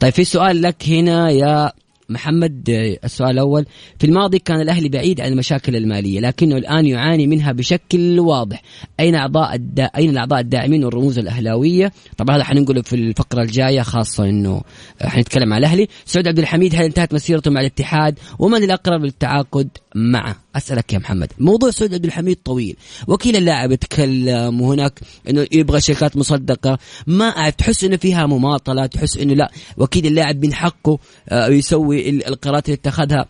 طيب 0.00 0.12
في 0.12 0.24
سؤال 0.24 0.62
لك 0.62 0.76
هنا 0.88 1.30
يا 1.30 1.72
محمد 2.08 2.70
آه، 2.70 2.98
السؤال 3.04 3.30
الأول. 3.30 3.66
في 3.98 4.06
الماضي 4.06 4.38
كان 4.38 4.60
الأهلي 4.60 4.88
بعيد 4.88 5.20
عن 5.20 5.32
المشاكل 5.32 5.76
المالية 5.76 6.20
لكنه 6.20 6.56
الآن 6.56 6.86
يعاني 6.86 7.26
منها 7.26 7.52
بشكل 7.52 8.20
واضح. 8.20 8.62
أين 9.00 9.14
أعضاء 9.14 9.54
الدا... 9.54 9.84
أين 9.84 10.10
الأعضاء 10.10 10.40
الداعمين 10.40 10.84
والرموز 10.84 11.18
الأهلاوية؟ 11.18 11.92
طبعا 12.16 12.36
هذا 12.36 12.44
حننقله 12.44 12.82
في 12.82 12.96
الفقرة 12.96 13.42
الجاية 13.42 13.82
خاصة 13.82 14.24
أنه 14.24 14.62
حنتكلم 15.02 15.52
عن 15.52 15.58
الأهلي. 15.58 15.88
سعود 16.04 16.28
عبد 16.28 16.38
الحميد 16.38 16.74
هل 16.74 16.82
انتهت 16.84 17.14
مسيرته 17.14 17.50
مع 17.50 17.60
الاتحاد؟ 17.60 18.18
ومن 18.38 18.64
الأقرب 18.64 19.04
للتعاقد 19.04 19.68
معه 19.94 20.36
أسألك 20.56 20.92
يا 20.92 20.98
محمد. 20.98 21.32
موضوع 21.38 21.70
سعود 21.70 21.94
عبد 21.94 22.04
الحميد 22.04 22.38
طويل. 22.44 22.76
وكيل 23.08 23.36
اللاعب 23.36 23.72
يتكلم 23.72 24.60
وهناك 24.60 25.00
إنه 25.30 25.46
يبغى 25.52 25.80
شركات 25.80 26.16
مصدقة. 26.16 26.78
ما 27.06 27.24
أعرف 27.24 27.54
تحس 27.54 27.84
إنه 27.84 27.96
فيها 27.96 28.26
مماطلة؟ 28.26 28.86
تحس 28.86 29.16
إنه 29.16 29.34
لا 29.34 29.50
وكيل 29.76 30.06
اللاعب 30.06 30.44
من 30.44 30.54
حقه 30.54 30.98
آه، 31.28 31.48
يسوي 31.48 32.03
القرارات 32.08 32.66
اللي 32.68 32.76
اتخذها. 32.76 33.26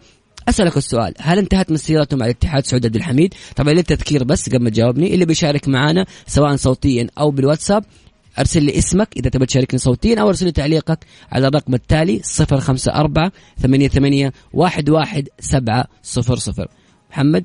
أسألك 0.48 0.76
السؤال 0.76 1.14
هل 1.18 1.38
انتهت 1.38 1.72
مسيرته 1.72 2.16
مع 2.16 2.24
الاتحاد 2.26 2.64
سعود 2.64 2.86
عبد 2.86 2.96
الحميد؟ 2.96 3.34
طبعا 3.56 3.72
للتذكير 3.74 4.24
بس 4.24 4.48
قبل 4.48 4.64
ما 4.64 4.70
تجاوبني 4.70 5.14
اللي 5.14 5.24
بيشارك 5.24 5.68
معنا 5.68 6.06
سواء 6.26 6.56
صوتيا 6.56 7.06
أو 7.18 7.30
بالواتساب 7.30 7.84
أرسل 8.38 8.62
لي 8.64 8.78
اسمك 8.78 9.08
إذا 9.16 9.30
تبي 9.30 9.46
تشاركني 9.46 9.78
صوتيا 9.78 10.20
أو 10.20 10.28
أرسل 10.28 10.46
لي 10.46 10.52
تعليقك 10.52 10.98
على 11.32 11.48
الرقم 11.48 11.74
التالي 11.74 12.20
054 12.40 13.30
88 13.62 14.30
11700 14.54 16.66
محمد؟ 17.10 17.44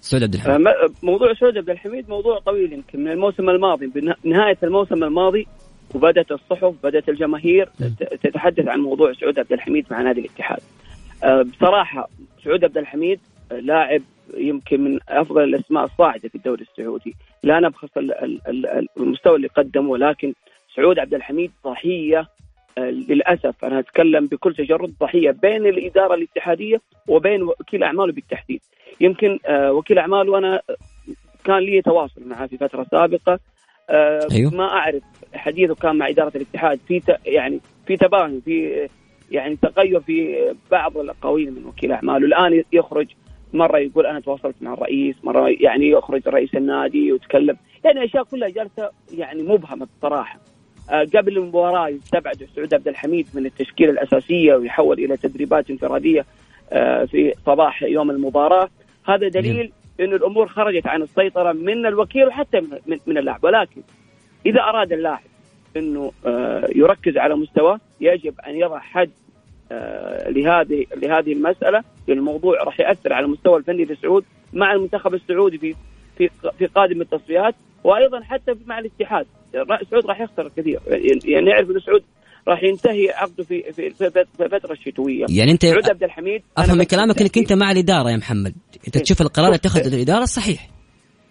سعود 0.00 0.22
عبد 0.22 0.34
الحميد. 0.34 0.56
م- 0.60 1.06
موضوع 1.06 1.34
سعود 1.40 1.56
عبد 1.58 1.70
الحميد 1.70 2.08
موضوع 2.08 2.38
طويل 2.46 2.72
يمكن 2.72 3.00
من 3.04 3.10
الموسم 3.10 3.48
الماضي 3.50 3.86
بنهايه 3.86 4.58
الموسم 4.62 5.04
الماضي 5.04 5.46
وبدأت 5.94 6.32
الصحف 6.32 6.74
بدأت 6.84 7.08
الجماهير 7.08 7.68
تتحدث 8.22 8.68
عن 8.68 8.80
موضوع 8.80 9.12
سعود 9.12 9.38
عبد 9.38 9.52
الحميد 9.52 9.86
مع 9.90 10.00
نادي 10.02 10.20
الاتحاد. 10.20 10.60
آه، 11.24 11.42
بصراحة 11.42 12.08
سعود 12.44 12.64
عبد 12.64 12.78
الحميد 12.78 13.20
لاعب 13.50 14.02
يمكن 14.36 14.80
من 14.84 14.98
أفضل 15.08 15.42
الأسماء 15.44 15.84
الصاعدة 15.84 16.28
في 16.28 16.34
الدوري 16.34 16.62
السعودي، 16.72 17.14
لا 17.42 17.60
نبخس 17.60 17.88
ال- 17.96 18.24
ال- 18.24 18.40
ال- 18.48 18.86
المستوى 18.96 19.36
اللي 19.36 19.48
قدمه 19.48 19.90
ولكن 19.90 20.34
سعود 20.76 20.98
عبد 20.98 21.14
الحميد 21.14 21.50
ضحية 21.64 22.28
آه، 22.78 22.90
للأسف 22.90 23.64
أنا 23.64 23.78
أتكلم 23.78 24.26
بكل 24.26 24.54
تجرد 24.54 24.94
ضحية 25.00 25.30
بين 25.30 25.66
الإدارة 25.66 26.14
الاتحادية 26.14 26.80
وبين 27.08 27.42
وكيل 27.42 27.82
أعماله 27.82 28.12
بالتحديد. 28.12 28.60
يمكن 29.00 29.38
آه، 29.46 29.72
وكيل 29.72 29.98
أعماله 29.98 30.38
أنا 30.38 30.60
كان 31.44 31.58
لي 31.58 31.82
تواصل 31.82 32.22
معه 32.26 32.46
في 32.46 32.56
فترة 32.56 32.86
سابقة 32.90 33.38
أيوه. 33.90 34.54
ما 34.54 34.64
أعرف. 34.64 35.02
حديثه 35.34 35.74
كان 35.74 35.96
مع 35.96 36.08
إدارة 36.08 36.32
الاتحاد. 36.36 36.80
في 36.88 37.02
يعني 37.26 37.60
في 37.86 37.96
تباين 37.96 38.40
في 38.44 38.88
يعني 39.30 39.56
تغير 39.62 40.00
في 40.00 40.36
بعض 40.70 40.98
الأقاويل 40.98 41.50
من 41.50 41.66
وكيل 41.66 41.92
أعماله. 41.92 42.26
الآن 42.26 42.64
يخرج 42.72 43.06
مرة 43.52 43.78
يقول 43.78 44.06
أنا 44.06 44.20
تواصلت 44.20 44.54
مع 44.60 44.72
الرئيس 44.74 45.16
مرة 45.24 45.48
يعني 45.60 45.90
يخرج 45.90 46.28
رئيس 46.28 46.54
النادي 46.54 47.12
ويتكلم. 47.12 47.56
يعني 47.84 48.04
أشياء 48.04 48.24
كلها 48.24 48.48
جالسة 48.48 48.90
يعني 49.14 49.42
مبهمة 49.42 49.86
بصراحة. 49.98 50.38
آه، 50.90 51.06
قبل 51.14 51.38
المباراة 51.38 51.88
يستبعد 51.88 52.48
سعود 52.56 52.74
عبد 52.74 52.88
الحميد 52.88 53.28
من 53.34 53.46
التشكيلة 53.46 53.90
الأساسية 53.90 54.54
ويحول 54.54 54.98
إلى 54.98 55.16
تدريبات 55.16 55.70
انفرادية 55.70 56.24
آه، 56.72 57.04
في 57.04 57.34
صباح 57.46 57.82
يوم 57.82 58.10
المباراة. 58.10 58.68
هذا 59.04 59.28
دليل 59.28 59.72
انه 60.00 60.16
الأمور 60.16 60.48
خرجت 60.48 60.86
عن 60.86 61.02
السيطرة 61.02 61.52
من 61.52 61.86
الوكيل 61.86 62.26
وحتى 62.26 62.60
من- 62.60 62.98
من, 63.06 63.18
اللاعب. 63.18 63.44
ولكن 63.44 63.82
إذا 64.46 64.60
أراد 64.60 64.92
اللاعب 64.92 65.20
إنه 65.76 66.12
آه، 66.26 66.68
يركز 66.76 67.16
على 67.16 67.34
مستواه 67.36 67.80
يجب 68.00 68.34
أن 68.46 68.54
يضع 68.56 68.78
حد 68.78 69.10
آه، 69.72 70.30
لهذه 70.30 70.86
لهذه 70.96 71.32
المسألة. 71.32 71.84
لأن 72.08 72.18
الموضوع 72.18 72.62
راح 72.62 72.80
يأثر 72.80 73.12
على 73.12 73.26
المستوى 73.26 73.56
الفني 73.58 73.84
لسعود 73.84 74.24
مع 74.52 74.72
المنتخب 74.72 75.14
السعودي 75.14 75.58
في 75.58 75.74
في 76.18 76.30
في 76.58 76.66
قادم 76.66 77.00
التصفيات 77.00 77.54
وأيضا 77.84 78.20
حتى 78.20 78.54
مع 78.66 78.78
الاتحاد. 78.78 79.26
را- 79.54 79.84
سعود 79.90 80.06
راح 80.06 80.20
يخسر 80.20 80.48
كثير. 80.56 80.80
يعني 81.24 81.50
نعرف 81.50 81.70
انه 81.70 81.78
سعود 81.80 82.02
راح 82.50 82.62
ينتهي 82.62 83.10
عقده 83.10 83.44
في 83.44 83.72
في 83.72 83.86
الفترة 84.40 84.72
الشتويه 84.72 85.26
يعني 85.28 85.52
أنت 85.52 85.66
سعود 85.66 85.90
عبد 85.90 86.04
الحميد 86.04 86.42
أفهم 86.58 86.78
من 86.78 86.84
كلامك 86.84 87.20
إنك 87.20 87.38
أنت 87.38 87.52
مع 87.52 87.70
الإدارة 87.70 88.10
يا 88.10 88.16
محمد. 88.16 88.54
أنت 88.86 88.98
تشوف 88.98 89.20
القرار 89.20 89.46
اللي 89.46 89.56
اتخذه 89.56 89.94
الإدارة 89.94 90.22
الصحيح 90.22 90.68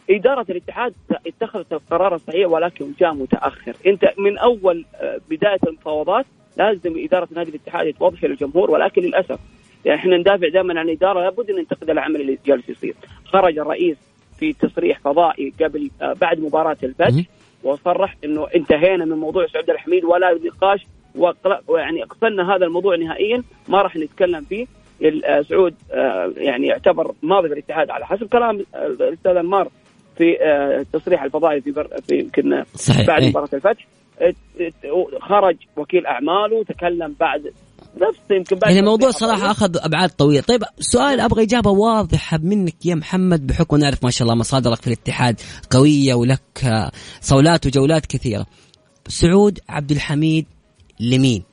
إدارة 0.09 0.45
الاتحاد 0.49 0.93
اتخذت 1.27 1.73
القرار 1.73 2.15
الصحيح 2.15 2.47
ولكن 2.47 2.91
جاء 2.99 3.13
متأخر. 3.13 3.75
أنت 3.87 4.03
من 4.17 4.37
أول 4.37 4.85
آه، 4.95 5.19
بداية 5.29 5.59
المفاوضات 5.67 6.25
لازم 6.57 6.93
إدارة 6.97 7.27
نادي 7.31 7.49
الاتحاد 7.49 7.93
توضح 7.93 8.23
للجمهور 8.23 8.71
ولكن 8.71 9.01
للأسف 9.01 9.39
يعني 9.85 9.99
إحنا 9.99 10.17
ندافع 10.17 10.47
دائما 10.53 10.79
عن 10.79 10.89
الإدارة 10.89 11.19
لابد 11.21 11.49
أن 11.49 11.55
ننتقد 11.55 11.89
العمل 11.89 12.21
اللي 12.21 12.37
جالس 12.45 12.69
يصير. 12.69 12.95
خرج 13.25 13.57
الرئيس 13.59 13.97
في 14.39 14.53
تصريح 14.53 14.99
فضائي 14.99 15.53
قبل 15.61 15.89
آه، 16.01 16.13
بعد 16.13 16.39
مباراة. 16.39 16.77
الفتح 16.83 17.23
وصرح 17.63 18.15
إنه 18.23 18.47
انتهينا 18.55 19.05
من 19.05 19.17
موضوع 19.17 19.47
سعود 19.47 19.69
الحميد 19.69 20.03
ولا 20.03 20.39
نقاش 20.45 20.85
ويعني 21.67 22.03
اقفلنا 22.03 22.55
هذا 22.55 22.65
الموضوع 22.65 22.95
نهائيا. 22.95 23.43
ما 23.67 23.81
راح 23.81 23.95
نتكلم 23.95 24.41
فيه. 24.41 24.65
سعود 25.49 25.75
آه، 25.91 26.33
يعني 26.37 26.67
يعتبر 26.67 27.13
ماضي 27.23 27.47
في 27.47 27.53
الاتحاد 27.53 27.89
على 27.89 28.05
حسب 28.05 28.27
كلام 28.27 28.65
الأستاذ 28.75 29.31
أنمار 29.31 29.67
في 30.17 30.41
آه، 30.41 30.81
التصريح 30.81 31.23
الفضائي 31.23 31.61
في 31.61 31.73
في 32.07 32.19
يمكن 32.19 32.63
بعد 33.07 33.21
إيه. 33.21 33.29
مباراة 33.29 33.49
الفتح. 33.53 33.87
خرج 35.21 35.57
وكيل 35.77 36.05
أعماله 36.05 36.63
تكلم 36.63 37.15
بعد 37.19 37.53
نفس 37.97 38.19
يمكن 38.31 38.55
بعد 38.55 38.71
يعني 38.71 38.79
الموضوع 38.79 39.09
صراحة 39.09 39.51
أخذ 39.51 39.77
أبعاد 39.77 40.09
طويله، 40.09 40.41
طيب 40.41 40.63
سؤال 40.79 41.19
أبغى 41.19 41.43
إجابة 41.43 41.71
واضحة 41.71 42.39
منك 42.43 42.85
يا 42.85 42.95
محمد 42.95 43.47
بحكم 43.47 43.77
نعرف 43.77 44.03
ما 44.03 44.09
شاء 44.09 44.23
الله 44.27 44.35
مصادرك 44.39 44.81
في 44.81 44.87
الاتحاد 44.87 45.41
قوية 45.69 46.13
ولك 46.13 46.91
صولات 47.21 47.65
وجولات 47.65 48.05
كثيرة. 48.05 48.45
سعود 49.07 49.59
عبد 49.69 49.91
الحميد 49.91 50.45
لمين؟ 50.99 51.43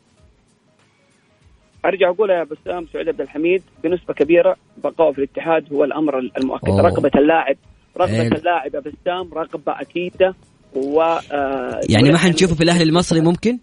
أرجع 1.84 2.10
أقول 2.10 2.30
يا 2.30 2.44
بسام 2.44 2.86
سعود 2.92 3.08
عبد 3.08 3.20
الحميد 3.20 3.62
بنسبة 3.84 4.14
كبيرة 4.14 4.56
بقائه 4.84 5.12
في 5.12 5.18
الاتحاد 5.18 5.72
هو 5.72 5.84
الأمر 5.84 6.18
المؤكد 6.18 6.68
أوه. 6.68 6.80
رغبة 6.80 7.10
اللاعب 7.16 7.56
رغبة. 7.98 8.36
اللاعب 8.36 8.74
يا 8.74 8.80
بسام 8.80 9.34
رغبة 9.34 9.80
أكيدة 9.80 10.34
و 10.74 11.02
آه 11.02 11.80
يعني 11.88 12.10
ما 12.10 12.18
حنشوفه 12.18 12.54
في 12.54 12.64
الأهلي 12.64 12.82
المصري 12.84 13.20
ممكن؟ 13.20 13.58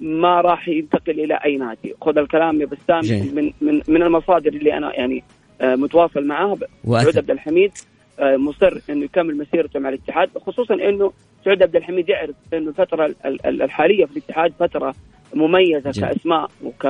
ما 0.00 0.40
راح 0.40 0.68
ينتقل 0.68 1.20
إلى 1.20 1.34
أي 1.44 1.56
نادي 1.56 1.94
خذ 2.00 2.18
الكلام 2.18 2.60
يا 2.60 2.66
بسام 2.66 3.18
من 3.34 3.52
من 3.60 3.82
من 3.88 4.02
المصادر 4.02 4.52
اللي 4.52 4.76
أنا 4.76 4.94
يعني 4.94 5.24
آه 5.60 5.74
متواصل 5.74 6.26
معاها 6.26 6.56
سعود 6.86 7.18
عبد 7.18 7.30
الحميد 7.30 7.72
آه 8.18 8.36
مصر 8.36 8.80
إنه 8.90 9.04
يكمل 9.04 9.36
مسيرته 9.38 9.80
مع 9.80 9.88
الاتحاد 9.88 10.30
خصوصا 10.46 10.74
إنه 10.74 11.12
سعود 11.44 11.62
عبد 11.62 11.76
الحميد 11.76 12.08
يعرف 12.08 12.34
إنه 12.54 12.68
الفترة 12.68 13.14
الحالية 13.44 14.04
في 14.04 14.12
الاتحاد 14.12 14.52
فترة 14.58 14.94
مميزة 15.34 15.90
جميل. 15.90 16.08
كأسماء 16.08 16.50
وك 16.64 16.84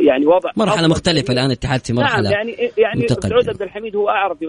يعني 0.00 0.26
وضع 0.26 0.50
مرحلة 0.56 0.88
مختلفة 0.88 1.32
الآن 1.32 1.46
الاتحاد 1.46 1.86
في 1.86 1.92
مرحلة 1.92 2.22
نعم 2.22 2.32
يعني 2.32 2.70
يعني 2.78 3.08
سعود 3.08 3.48
عبد 3.48 3.62
الحميد 3.62 3.96
هو 3.96 4.08
أعرف 4.08 4.38
ب 4.40 4.46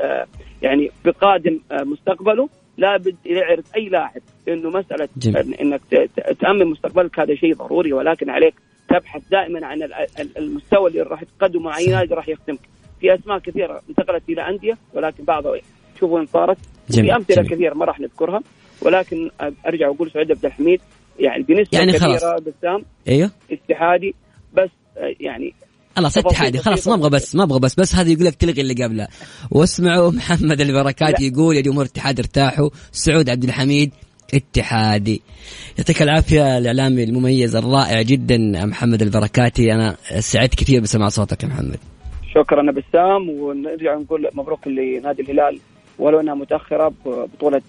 آه، 0.00 0.26
يعني 0.62 0.90
بقادم 1.04 1.60
آه، 1.72 1.84
مستقبله. 1.84 2.48
لابد 2.78 3.16
يعرف 3.26 3.64
أي 3.76 3.88
لاعب 3.88 4.20
إنه 4.48 4.70
مسألة 4.70 5.08
جميل. 5.16 5.54
إنك 5.54 5.80
تأمن 6.40 6.66
مستقبلك 6.66 7.20
هذا 7.20 7.34
شيء 7.34 7.54
ضروري 7.54 7.92
ولكن 7.92 8.30
عليك 8.30 8.54
تبحث 8.88 9.22
دائما 9.30 9.66
عن 9.66 9.88
المستوى 10.38 10.90
اللي 10.90 11.02
راح 11.02 11.24
تقدمه 11.24 11.62
مع 11.62 11.78
أي 11.78 11.86
نادي 11.86 12.14
راح 12.14 12.28
يخدمك 12.28 12.60
في 13.00 13.14
أسماء 13.14 13.38
كثيرة 13.38 13.80
انتقلت 13.88 14.22
إلى 14.28 14.48
أندية 14.48 14.78
ولكن 14.94 15.24
بعضها 15.24 15.60
شوفوا 16.00 16.16
وين 16.16 16.26
صارت. 16.26 16.58
في 16.90 17.16
أمثلة 17.16 17.42
كثيرة 17.42 17.74
ما 17.74 17.84
راح 17.84 18.00
نذكرها 18.00 18.40
ولكن 18.82 19.30
أرجع 19.66 19.88
وأقول 19.88 20.10
سعود 20.10 20.30
عبد 20.30 20.44
الحميد. 20.44 20.80
يعني 21.18 21.42
بنسبة 21.42 21.78
يعني 21.78 21.92
كبيرة 21.92 22.18
خلاص. 22.18 22.22
بسام 22.22 22.84
أيوه. 23.08 23.30
اتحادي 23.50 24.14
بس 24.54 24.70
يعني 25.20 25.54
خلاص 25.96 26.18
اتحادي. 26.18 26.58
خلاص 26.58 26.88
ما 26.88 26.94
أبغى 26.94 27.10
بس 27.10 27.34
ما 27.34 27.44
أبغى 27.44 27.60
بس 27.60 27.74
بس 27.74 27.94
هذا 27.94 28.10
يقول 28.10 28.24
لك 28.24 28.34
تلغي 28.34 28.60
اللي 28.60 28.84
قبله. 28.84 29.08
واسمعوا 29.50 30.10
محمد 30.18 30.60
البركات 30.60 31.20
يقول 31.20 31.56
يا 31.56 31.60
جمهور 31.60 31.84
الاتحاد 31.84 32.18
ارتاحوا. 32.18 32.70
سعود 32.92 33.30
عبد 33.30 33.44
الحميد 33.44 33.92
اتحادي. 34.34 35.22
يعطيك 35.78 36.02
العافية 36.02 36.58
الإعلامي 36.58 37.04
المميز 37.04 37.56
الرائع 37.56 38.02
جدا 38.02 38.38
محمد 38.66 39.02
البركاتي. 39.02 39.72
أنا 39.72 39.96
سعدت 40.18 40.54
كثير 40.54 40.80
بسماع 40.80 41.08
صوتك 41.08 41.42
يا 41.42 41.48
محمد. 41.48 41.78
شكرا 42.34 42.72
بسام 42.72 43.30
ونرجع 43.30 43.94
نقول 43.94 44.28
مبروك 44.34 44.68
لنادي 44.68 45.22
الهلال 45.22 45.60
ولو 45.98 46.20
أنها 46.20 46.34
متأخرة 46.34 46.92
ببطوله 47.06 47.62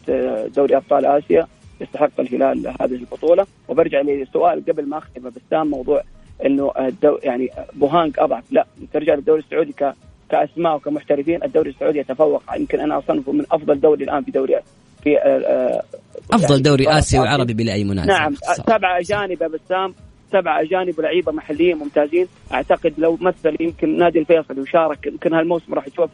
دوري 0.56 0.78
أبطال 0.78 1.06
آسيا. 1.06 1.48
يستحق 1.82 2.20
الهلال 2.20 2.68
هذه 2.82 2.96
البطولة. 2.96 3.46
وبرجع 3.68 4.02
لسؤال 4.02 4.66
قبل 4.66 4.90
ما 4.90 4.98
أختم 4.98 5.30
بسام 5.30 5.68
موضوع 5.68 6.02
إنه 6.46 6.72
الدو 6.80 7.18
يعني 7.24 7.50
بوهانج 7.74 8.20
أضعف. 8.20 8.44
لا 8.52 8.66
ترجع 8.94 9.14
للدوري 9.14 9.40
السعودي 9.40 9.72
ك 9.72 9.94
كأسماء 10.30 10.76
وكمحترفين 10.76 11.44
الدوري 11.44 11.70
السعودي 11.70 12.00
يتفوق. 12.00 12.44
يمكن 12.58 12.80
أنا 12.80 12.98
اصنفه 12.98 13.32
من 13.32 13.46
أفضل 13.52 13.80
دوري 13.80 14.04
الآن 14.04 14.24
في 14.24 14.32
دوري 14.32 14.56
في 15.04 15.18
آه، 15.18 15.22
آه، 15.22 15.84
أفضل 16.32 16.52
يعني 16.52 16.62
دوري 16.62 16.90
آسيوي 16.90 17.26
وعربي 17.26 17.54
بلا 17.54 17.74
أي 17.74 17.84
منازع 17.84 18.18
نعم 18.18 18.34
سبعة 18.68 19.00
أجانب 19.00 19.42
يا 19.42 19.48
بسام 19.48 19.94
سبعة 20.32 20.62
أجانب 20.62 21.00
ولعيبه 21.00 21.32
محليين 21.32 21.78
ممتازين. 21.78 22.28
أعتقد 22.54 22.94
لو 22.98 23.18
مثل 23.22 23.56
يمكن 23.60 23.98
نادي 23.98 24.20
الفيصلي 24.20 24.62
وشارك 24.62 25.08
يمكن 25.08 25.34
هالموسم 25.34 25.74
راح 25.74 25.88
تشوف 25.88 26.10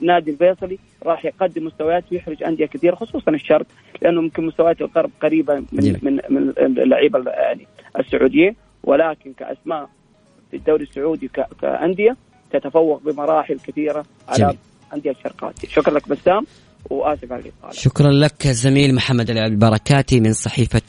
نادي 0.00 0.30
الفيصلي 0.30 0.78
راح 1.02 1.24
يقدم 1.24 1.66
مستويات 1.66 2.04
ويحرج 2.12 2.42
أندية 2.42 2.66
كثيرة 2.66 2.94
خصوصا 2.94 3.30
الشرق 3.30 3.66
لأنه 4.02 4.22
يمكن 4.22 4.46
مستويات 4.46 4.80
الغرب 4.80 5.10
قريبة 5.22 5.54
من 5.54 5.98
من 6.02 6.20
من 6.30 6.52
اللعيبة 6.58 7.30
يعني 7.30 7.66
السعوديين 7.98 8.56
ولكن 8.84 9.32
كأسماء 9.32 9.88
في 10.50 10.56
الدوري 10.56 10.82
السعودي 10.82 11.30
كأندية 11.60 12.16
تتفوق 12.50 13.02
بمراحل 13.02 13.58
كثيرة 13.58 14.04
على 14.28 14.56
أندية 14.94 15.10
الشرقات. 15.10 15.66
شكرا 15.66 15.94
لك 15.94 16.08
بسام. 16.08 16.46
وآسف 16.90 17.32
على 17.32 17.42
الاطاله 17.42 17.72
شكرا 17.72 18.12
لك 18.12 18.46
الزميل 18.46 18.94
محمد 18.94 19.30
البركاتي 19.30 20.20
من 20.20 20.32
صحيفة 20.32 20.82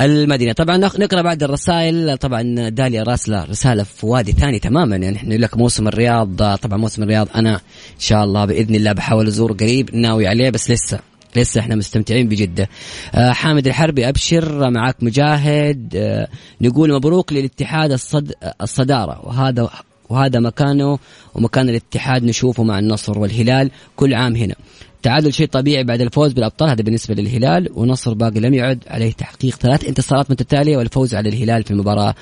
المدينة. 0.00 0.52
طبعا 0.52 0.76
نقرأ 0.76 1.22
بعد 1.22 1.42
الرسائل. 1.42 2.18
طبعا 2.18 2.68
داليا 2.68 3.02
راسلة 3.02 3.44
رسالة 3.44 3.82
في 3.82 4.06
وادي 4.06 4.32
ثاني 4.32 4.58
تماما. 4.58 4.96
يعني 4.96 5.16
إحنا 5.16 5.34
لك 5.34 5.56
موسم 5.56 5.88
الرياض. 5.88 6.56
طبعا 6.56 6.78
موسم 6.78 7.02
الرياض 7.02 7.28
أنا 7.34 7.54
إن 7.54 8.00
شاء 8.00 8.24
الله 8.24 8.44
بإذن 8.44 8.74
الله 8.74 8.92
بحاول 8.92 9.26
أزور 9.26 9.52
قريب. 9.52 9.94
ناوي 9.94 10.26
عليه 10.26 10.50
بس 10.50 10.70
لسه 10.70 11.00
لسه 11.36 11.60
إحنا 11.60 11.74
مستمتعين 11.74 12.28
بجدة. 12.28 12.68
آه 13.14 13.32
حامد 13.32 13.66
الحربي 13.66 14.08
أبشر. 14.08 14.70
معك 14.70 14.96
مجاهد. 15.02 15.96
آه 15.96 16.28
نقول 16.60 16.94
مبروك 16.94 17.32
للاتحاد 17.32 17.92
الصد 17.92 18.32
الصدارة. 18.62 19.26
وهذا 19.26 19.70
وهذا 20.08 20.40
مكانه 20.40 20.98
ومكان 21.34 21.68
الاتحاد 21.68 22.24
نشوفه 22.24 22.62
مع 22.62 22.78
النصر 22.78 23.18
والهلال 23.18 23.70
كل 23.96 24.14
عام 24.14 24.36
هنا. 24.36 24.54
تعادل 25.02 25.32
شيء 25.32 25.46
طبيعي 25.46 25.84
بعد 25.84 26.00
الفوز 26.00 26.32
بالأبطال 26.32 26.70
هذا 26.70 26.82
بالنسبة 26.82 27.14
للهلال 27.14 27.68
ونصر 27.74 28.14
باقي 28.14 28.40
لم 28.40 28.54
يعد 28.54 28.84
عليه 28.86 29.12
تحقيق. 29.12 29.56
ثلاث 29.56 29.84
انتصارات 29.84 30.30
متتاليه 30.30 30.76
والفوز 30.76 31.14
على 31.14 31.28
الهلال 31.28 31.62
في 31.62 31.70
المباراة 31.70 32.14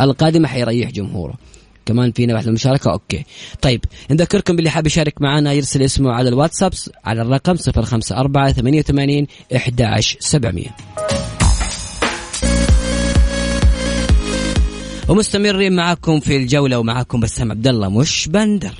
القادمة 0.00 0.48
حيريح 0.48 0.90
جمهوره. 0.90 1.34
كمان 1.86 2.12
فينا 2.12 2.34
واحد 2.34 2.46
المشاركة 2.46 2.92
أوكي. 2.92 3.24
طيب 3.62 3.84
نذكركم 4.10 4.56
باللي 4.56 4.70
حاب 4.70 4.86
يشارك 4.86 5.22
معنا 5.22 5.52
يرسل 5.52 5.82
اسمه 5.82 6.12
على 6.12 6.28
الواتساب 6.28 6.72
على 7.04 7.22
الرقم 7.22 7.56
054 7.76 8.52
88 8.82 9.26
11700 9.54 10.66
ومستمرين 15.08 15.76
معاكم 15.76 16.20
في 16.20 16.36
الجولة 16.36 16.78
ومعاكم 16.78 17.20
بسام 17.20 17.50
عبد 17.50 17.66
الله 17.68 17.88
مش 17.90 18.28
بندر. 18.28 18.74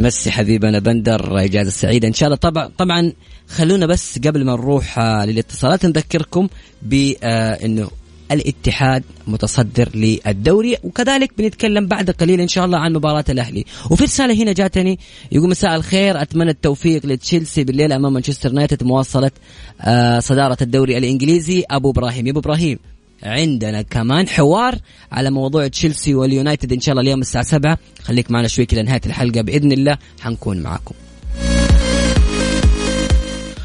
مسي 0.00 0.30
حبيبنا 0.30 0.78
بندر 0.78 1.44
إجازة 1.44 1.70
سعيدة. 1.70 2.08
إن 2.08 2.12
شاء 2.12 2.26
الله 2.26 2.36
طبعا 2.36 2.70
طبعا 2.78 3.12
خلونا 3.48 3.86
بس 3.86 4.18
قبل 4.18 4.44
ما 4.44 4.52
نروح 4.52 4.98
آه، 4.98 5.24
للاتصالات 5.24 5.86
نذكركم 5.86 6.48
بانه 6.82 7.82
آه، 7.82 7.88
الاتحاد 8.32 9.04
متصدر 9.26 9.88
للدوري 9.94 10.76
وكذلك 10.84 11.30
بنتكلم 11.38 11.86
بعد 11.86 12.10
قليل 12.10 12.40
إن 12.40 12.48
شاء 12.48 12.64
الله 12.64 12.78
عن 12.78 12.92
مباراة 12.92 13.24
الأهلي. 13.28 13.64
وفي 13.90 14.04
رسالة 14.04 14.42
هنا 14.42 14.52
جاتني 14.52 14.98
يقول 15.32 15.50
مساء 15.50 15.76
الخير 15.76 16.22
أتمنى 16.22 16.50
التوفيق 16.50 17.06
لتشيلسي 17.06 17.64
بالليل 17.64 17.92
أمام 17.92 18.12
مانشستر 18.12 18.48
يونايتد 18.48 18.84
مواصلة 18.84 19.30
آه، 19.80 20.18
صدارة 20.18 20.56
الدوري 20.62 20.98
الإنجليزي. 20.98 21.64
أبو 21.70 21.90
إبراهيم 21.90 22.26
يا 22.26 22.32
أبو 22.32 22.40
إبراهيم. 22.40 22.78
عندنا 23.22 23.82
كمان 23.82 24.28
حوار 24.28 24.74
على 25.12 25.30
موضوع 25.30 25.66
تشيلسي 25.66 26.14
واليونايتد 26.14 26.72
إن 26.72 26.80
شاء 26.80 26.92
الله 26.92 27.02
اليوم 27.02 27.20
الساعة 27.20 27.44
7 27.44 27.78
خليك 28.02 28.30
معنا 28.30 28.48
شوي 28.48 28.66
كذا 28.66 28.82
نهايه 28.82 29.00
الحلقة. 29.06 29.40
بإذن 29.40 29.72
الله 29.72 29.98
حنكون 30.20 30.62
معاكم. 30.62 30.94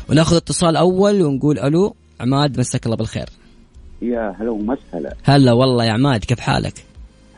وناخذ 0.10 0.36
اتصال 0.36 0.76
أول 0.76 1.22
ونقول 1.22 1.60
ألو 1.60 1.96
عماد 2.20 2.60
مساك 2.60 2.86
الله 2.86 2.98
بالخير. 2.98 3.26
يا 4.02 4.36
هلا 4.40 4.52
ومسهلا. 4.52 5.16
هلا 5.24 5.52
والله 5.52 5.86
يا 5.86 5.92
عماد 5.92 6.26
كيف 6.26 6.40
حالك؟ 6.40 6.74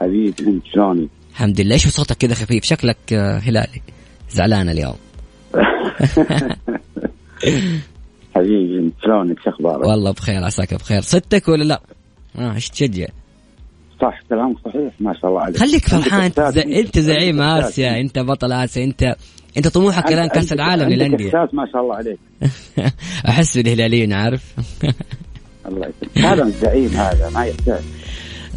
حبيبي 0.02 0.44
أنت 0.48 0.66
شلونك؟ 0.74 1.10
الحمد 1.32 1.62
لله. 1.62 1.74
إيش 1.74 1.88
صوتك 1.88 2.18
كذا 2.18 2.34
خفيف 2.34 2.64
شكلك 2.64 2.98
آه، 3.14 3.38
هلالي. 3.38 3.82
زعلان 4.32 4.70
اليوم. 4.70 4.96
حبيبي 8.36 8.92
شلونك؟ 9.04 9.40
شو 9.44 9.50
أخبارك؟ 9.50 9.86
والله 9.86 10.12
بخير 10.12 10.44
عساك 10.44 10.74
بخير. 10.74 11.02
صدتك 11.02 11.48
ولا 11.48 11.64
لا؟ 11.64 11.82
آه 12.38 12.56
إيش 12.56 12.70
تشجع؟ 12.70 13.06
صح 14.02 14.22
كلامك 14.30 14.58
صحيح 14.66 14.94
ما 15.00 15.14
شاء 15.14 15.30
الله 15.30 15.42
عليك. 15.42 15.58
خليك 15.58 15.90
فرحان 15.90 16.22
انت, 16.22 16.40
ز... 16.42 16.58
أنت 16.58 17.00
زعيم 17.00 17.42
آسيا 17.42 18.00
أنت 18.00 18.20
بطل 18.20 18.52
آسيا 18.52 18.84
انت 18.84 19.16
أنت 19.58 19.68
طموحك 19.68 20.12
الآن 20.12 20.28
كأس 20.28 20.54
العالم 20.54 20.90
للأندية. 20.90 21.32
ما 21.54 21.68
شاء 21.74 21.82
الله 21.82 21.96
عليك. 21.96 22.20
أحس 23.30 23.58
بالهلاليين 23.58 24.14
عارف؟ 24.14 24.54
الله 25.68 25.88
يسلمك. 25.88 26.26
هذا 26.26 26.44
الزعيم 26.44 26.90
هذا 26.90 27.30
ما 27.30 27.46
يحتاج. 27.46 27.84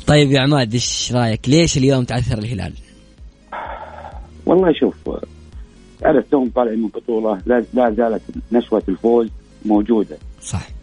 طيب 0.07 0.31
يا 0.31 0.41
عماد 0.41 0.73
إيش 0.73 1.13
رأيك؟ 1.13 1.49
ليش 1.49 1.79
اليوم 1.79 2.05
تعثر 2.05 2.39
الهلال؟ 2.39 2.73
والله 4.47 4.73
شوف 4.81 4.95
عرفت 6.03 6.31
توهم 6.31 6.51
طالعين 6.51 6.83
من 6.83 6.89
بطولة 6.89 7.39
لا 7.47 7.95
زالت 7.97 8.23
نشوة 8.53 8.83
الفوز 8.89 9.29
موجودة. 9.65 10.17
صح. 10.43 10.78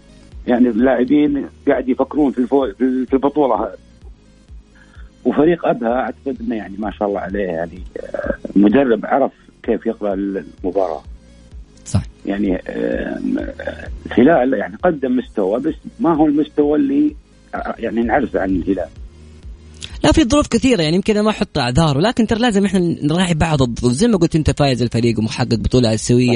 يعني 0.47 0.69
اللاعبين 0.69 1.45
قاعد 1.67 1.89
يفكرون 1.89 2.31
في 2.31 2.39
الفو... 2.39 2.71
في 2.77 3.13
البطولة 3.13 3.55
هذه. 3.55 3.77
وفريق 5.25 5.65
أبها 5.65 5.93
أعتقد 5.93 6.37
إنه 6.41 6.55
يعني 6.55 6.75
ما 6.77 6.91
شاء 6.91 7.07
الله 7.07 7.19
عليه 7.19 7.43
يعني 7.43 7.79
آه، 7.97 8.35
مدرب 8.55 9.05
عرف 9.05 9.31
كيف 9.63 9.85
يقرأ 9.85 10.13
المباراة. 10.13 11.03
صح 11.85 12.03
يعني 12.25 12.61
آه، 12.67 13.19
الهلال 14.05 14.53
يعني 14.53 14.75
قدم 14.83 15.17
مستوى 15.17 15.59
بس 15.59 15.73
ما 15.99 16.15
هو 16.15 16.27
المستوى 16.27 16.79
اللي 16.79 17.15
آه، 17.55 17.75
يعني 17.79 18.01
نعرفه 18.01 18.39
عن 18.41 18.49
الهلال. 18.49 18.89
لا 20.03 20.11
في 20.11 20.23
ظروف 20.23 20.47
كثيرة 20.47 20.81
يعني 20.81 20.95
يمكن 20.95 21.21
ما 21.21 21.29
أحط 21.29 21.57
أعذار 21.57 21.97
ولكن 21.97 22.27
ترى 22.27 22.39
لازم 22.39 22.65
إحنا 22.65 22.79
نراعي 22.79 23.33
بعض 23.33 23.61
الظروف. 23.61 23.93
زي 23.93 24.07
ما 24.07 24.17
قلت 24.17 24.35
أنت 24.35 24.51
فايز 24.51 24.81
الفريق 24.81 25.19
ومحقق 25.19 25.53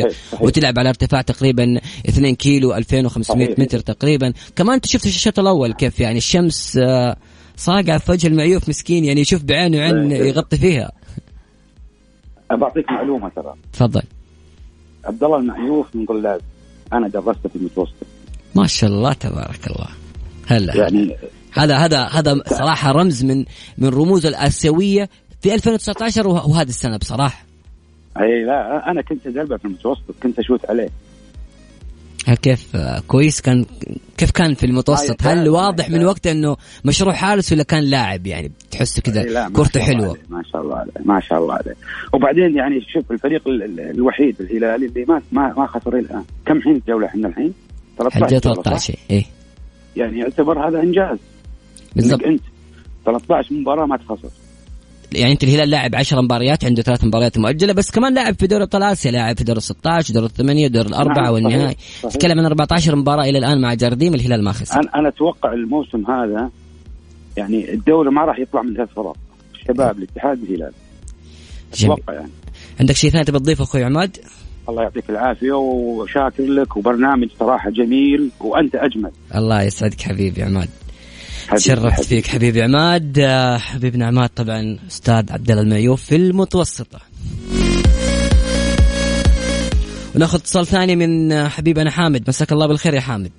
صحيح، 0.01 0.17
صحيح. 0.31 0.41
وتلعب 0.41 0.79
على 0.79 0.89
ارتفاع 0.89 1.21
تقريبا 1.21 1.79
2 2.09 2.35
كيلو 2.35 2.73
2500 2.75 3.45
صحيح. 3.47 3.59
متر 3.59 3.79
تقريبا. 3.79 4.33
كمان 4.55 4.73
أنت 4.73 4.85
شفت 4.85 5.05
الشوط 5.05 5.39
الأول 5.39 5.73
كيف؟ 5.73 5.99
يعني 5.99 6.17
الشمس 6.17 6.77
آه، 6.77 7.15
صاقعة 7.57 7.97
في 7.97 8.11
وجه 8.11 8.27
المعيوف 8.27 8.69
مسكين 8.69 9.05
يعني 9.05 9.21
يشوف 9.21 9.43
بعينه 9.43 9.79
عين. 9.79 10.11
يغطي 10.11 10.57
فيها. 10.57 10.91
بعطيك 12.51 12.91
معلومة 12.91 13.29
ترى. 13.29 13.53
تفضل. 13.73 14.01
عبد 15.05 15.23
الله 15.23 15.37
المعيوف 15.37 15.95
من 15.95 16.05
طلاب 16.05 16.41
أنا 16.93 17.07
درسته 17.07 17.49
في 17.49 17.55
المتوسط. 17.55 17.93
ما 18.55 18.67
شاء 18.67 18.89
الله 18.89 19.13
تبارك 19.13 19.67
الله. 19.67 19.87
هلا 20.47 20.75
يعني 20.77 21.15
هذا 21.53 21.77
هذا 21.77 22.03
هذا 22.03 22.41
صراحة 22.47 22.91
رمز 22.91 23.23
من 23.23 23.45
من 23.77 23.87
رموز 23.89 24.25
الآسيوية 24.25 25.09
في 25.41 25.53
2019 25.53 26.27
وه- 26.27 26.49
وهذه 26.49 26.69
السنة 26.69 26.97
بصراحة. 26.97 27.43
أي 28.19 28.43
لا 28.45 28.91
أنا 28.91 29.01
كنت 29.01 29.27
أدربه 29.27 29.57
في 29.57 29.65
المتوسط 29.65 30.01
كنت 30.23 30.39
أشوت 30.39 30.65
عليه. 30.69 30.89
كيف 32.35 32.75
آه، 32.75 32.99
كويس 33.07 33.41
كان 33.41 33.65
كيف 34.17 34.31
كان 34.31 34.53
في 34.53 34.65
المتوسط؟ 34.65 35.23
ما 35.23 35.33
هل 35.33 35.49
واضح 35.49 35.89
من. 35.89 36.05
وقته 36.05 36.31
إنه 36.31 36.57
مشروع 36.85 37.13
حارس 37.13 37.53
ولا 37.53 37.63
كان 37.63 37.83
لاعب؟ 37.83 38.27
يعني 38.27 38.51
تحسه 38.71 39.01
لا، 39.07 39.13
كذا 39.13 39.49
كورته 39.49 39.77
الله 39.77 39.87
حلوة. 39.87 40.17
ما 40.29 40.43
شاء 40.51 40.61
الله 40.61 40.75
عليه 40.75 40.91
ما 41.05 41.19
شاء 41.19 41.39
الله 41.39 41.53
عليه. 41.53 41.75
وبعدين 42.13 42.55
يعني 42.57 42.81
شوف 42.93 43.11
الفريق 43.11 43.47
ال- 43.47 43.63
ال- 43.63 43.79
الوحيد 43.79 44.35
الهلالي 44.41 44.85
اللي 44.85 45.05
ما 45.07 45.21
ما 45.31 45.53
ما 45.57 45.67
خسر 45.67 45.97
الآن. 45.97 46.23
كم 46.45 46.61
حين 46.61 46.75
الجولة 46.75 47.07
إحنا 47.07 47.27
الحين؟ 47.27 47.53
13 47.97 48.25
حجة 48.25 48.39
جولة، 48.43 48.55
صح؟ 48.55 48.61
13 48.63 48.95
إيه. 49.11 49.25
يعني 49.95 50.19
يعتبر 50.19 50.67
هذا 50.67 50.79
إنجاز. 50.81 51.17
بالضبط. 51.95 52.23
أنت 52.23 52.41
13 53.05 53.53
مباراة 53.53 53.85
ما 53.85 53.97
تخسر. 53.97 54.29
يعني 55.11 55.31
انت 55.31 55.43
الهلال 55.43 55.69
لاعب 55.69 55.95
10 55.95 56.21
مباريات 56.21 56.65
عنده 56.65 56.81
ثلاث 56.81 57.03
مباريات 57.03 57.37
مؤجلة 57.37 57.73
بس 57.73 57.91
كمان 57.91 58.13
لاعب 58.13 58.35
في 58.39 58.47
دوري 58.47 58.63
ابطال 58.63 58.83
آسيا 58.83 59.11
لاعب 59.11 59.37
في 59.37 59.43
دور 59.43 59.59
16 59.59 60.13
دور 60.13 60.23
الثمانية 60.23 60.67
دور 60.67 60.85
الأربعة 60.85 61.23
نعم، 61.23 61.33
والنهائي. 61.33 61.75
تتكلم 62.03 62.39
عن 62.39 62.45
14 62.45 62.95
مباراة 62.95 63.23
إلى 63.23 63.37
الآن 63.37 63.61
مع 63.61 63.73
جارديم 63.73 64.13
الهلال 64.13 64.43
ما 64.43 64.51
خسر. 64.51 64.75
أنا 64.75 64.89
أنا 64.95 65.07
أتوقع 65.07 65.53
الموسم 65.53 66.11
هذا 66.11 66.49
يعني 67.37 67.73
الدوري 67.73 68.09
ما 68.09 68.25
راح 68.25 68.39
يطلع 68.39 68.61
من 68.61 68.75
ثلاث 68.75 68.89
فرق 68.95 69.15
الشباب 69.55 69.97
الاتحاد 69.97 70.43
الهلال. 70.43 70.71
أتوقع 71.73 72.13
يعني. 72.13 72.31
عندك 72.79 72.95
شيء 72.95 73.09
ثاني 73.09 73.23
تبي 73.23 73.39
تضيفه 73.39 73.63
أخوي 73.63 73.83
عماد؟ 73.83 74.17
الله 74.69 74.83
يعطيك 74.83 75.09
العافية 75.09 75.51
وشاكر 75.51 76.43
لك 76.43 76.77
وبرنامج 76.77 77.27
صراحة 77.39 77.69
جميل 77.69 78.31
وأنت 78.39 78.75
أجمل. 78.75 79.11
الله 79.35 79.61
يسعدك 79.61 80.01
حبيبي 80.01 80.43
عماد. 80.43 80.69
تشرفت. 81.55 82.03
فيك 82.03 82.27
حبيبي 82.27 82.61
عماد. 82.61 83.19
آه، 83.19 83.57
حبيبنا 83.57 84.07
عماد 84.07 84.29
طبعا 84.29 84.77
أستاذ 84.87 85.31
عبد 85.31 85.51
الله 85.51 85.63
المعيوف 85.63 86.03
في 86.03 86.15
المتوسطة. 86.15 86.99
وناخذ 90.15 90.37
اتصال 90.39 90.67
ثاني 90.67 90.95
من 90.95 91.31
آه، 91.31 91.47
حبيبنا 91.47 91.91
حامد. 91.91 92.23
مساك 92.27 92.51
الله 92.51 92.67
بالخير 92.67 92.93
يا 92.93 93.01
حامد. 93.01 93.31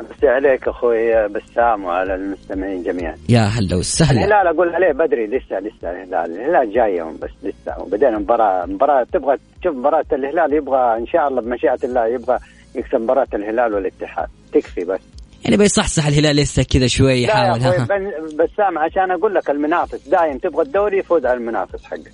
امسي 0.00 0.28
عليك 0.28 0.68
أخوي 0.68 1.28
بسام 1.28 1.84
وعلى 1.84 2.14
المستمعين 2.14 2.82
جميعا. 2.82 3.16
يا 3.28 3.40
هلا 3.40 3.76
وسهلا. 3.76 4.24
الهلال 4.24 4.46
أقول 4.46 4.74
عليه 4.74 4.92
بدري 4.92 5.26
لسه 5.26 5.58
لسه 5.58 5.90
الهلال. 5.90 6.40
الهلال 6.40 6.72
جايهم 6.74 7.16
بس 7.16 7.30
لسه. 7.42 7.82
وبعدين 7.82 8.14
مباراة 8.18 8.66
مباراة 8.66 9.06
تبغى 9.12 9.36
تشوف 9.60 9.76
مباراة 9.76 10.04
الهلال 10.12 10.52
يبغى 10.52 10.96
إن 10.98 11.06
شاء 11.06 11.28
الله 11.28 11.40
بمشيئة 11.42 11.78
الله 11.84 12.06
يبغى 12.06 12.38
يكسب 12.74 13.00
مباراة 13.00 13.28
الهلال 13.34 13.74
والاتحاد. 13.74 14.28
تكفي 14.52 14.84
بس. 14.84 15.00
يعني 15.46 15.56
بيصحصح 15.56 16.06
الهلال 16.06 16.36
لسه 16.36 16.62
كذا 16.62 16.86
شوي 16.86 17.22
يحاول 17.22 17.60
ها 17.60 17.86
بسام 18.34 18.78
عشان 18.78 19.10
أقول 19.10 19.34
لك 19.34 19.50
المنافس 19.50 20.08
دايم 20.08 20.38
تبغى 20.38 20.62
الدوري 20.62 20.98
يفوز 20.98 21.26
على 21.26 21.38
المنافس 21.38 21.84
حقه. 21.84 22.10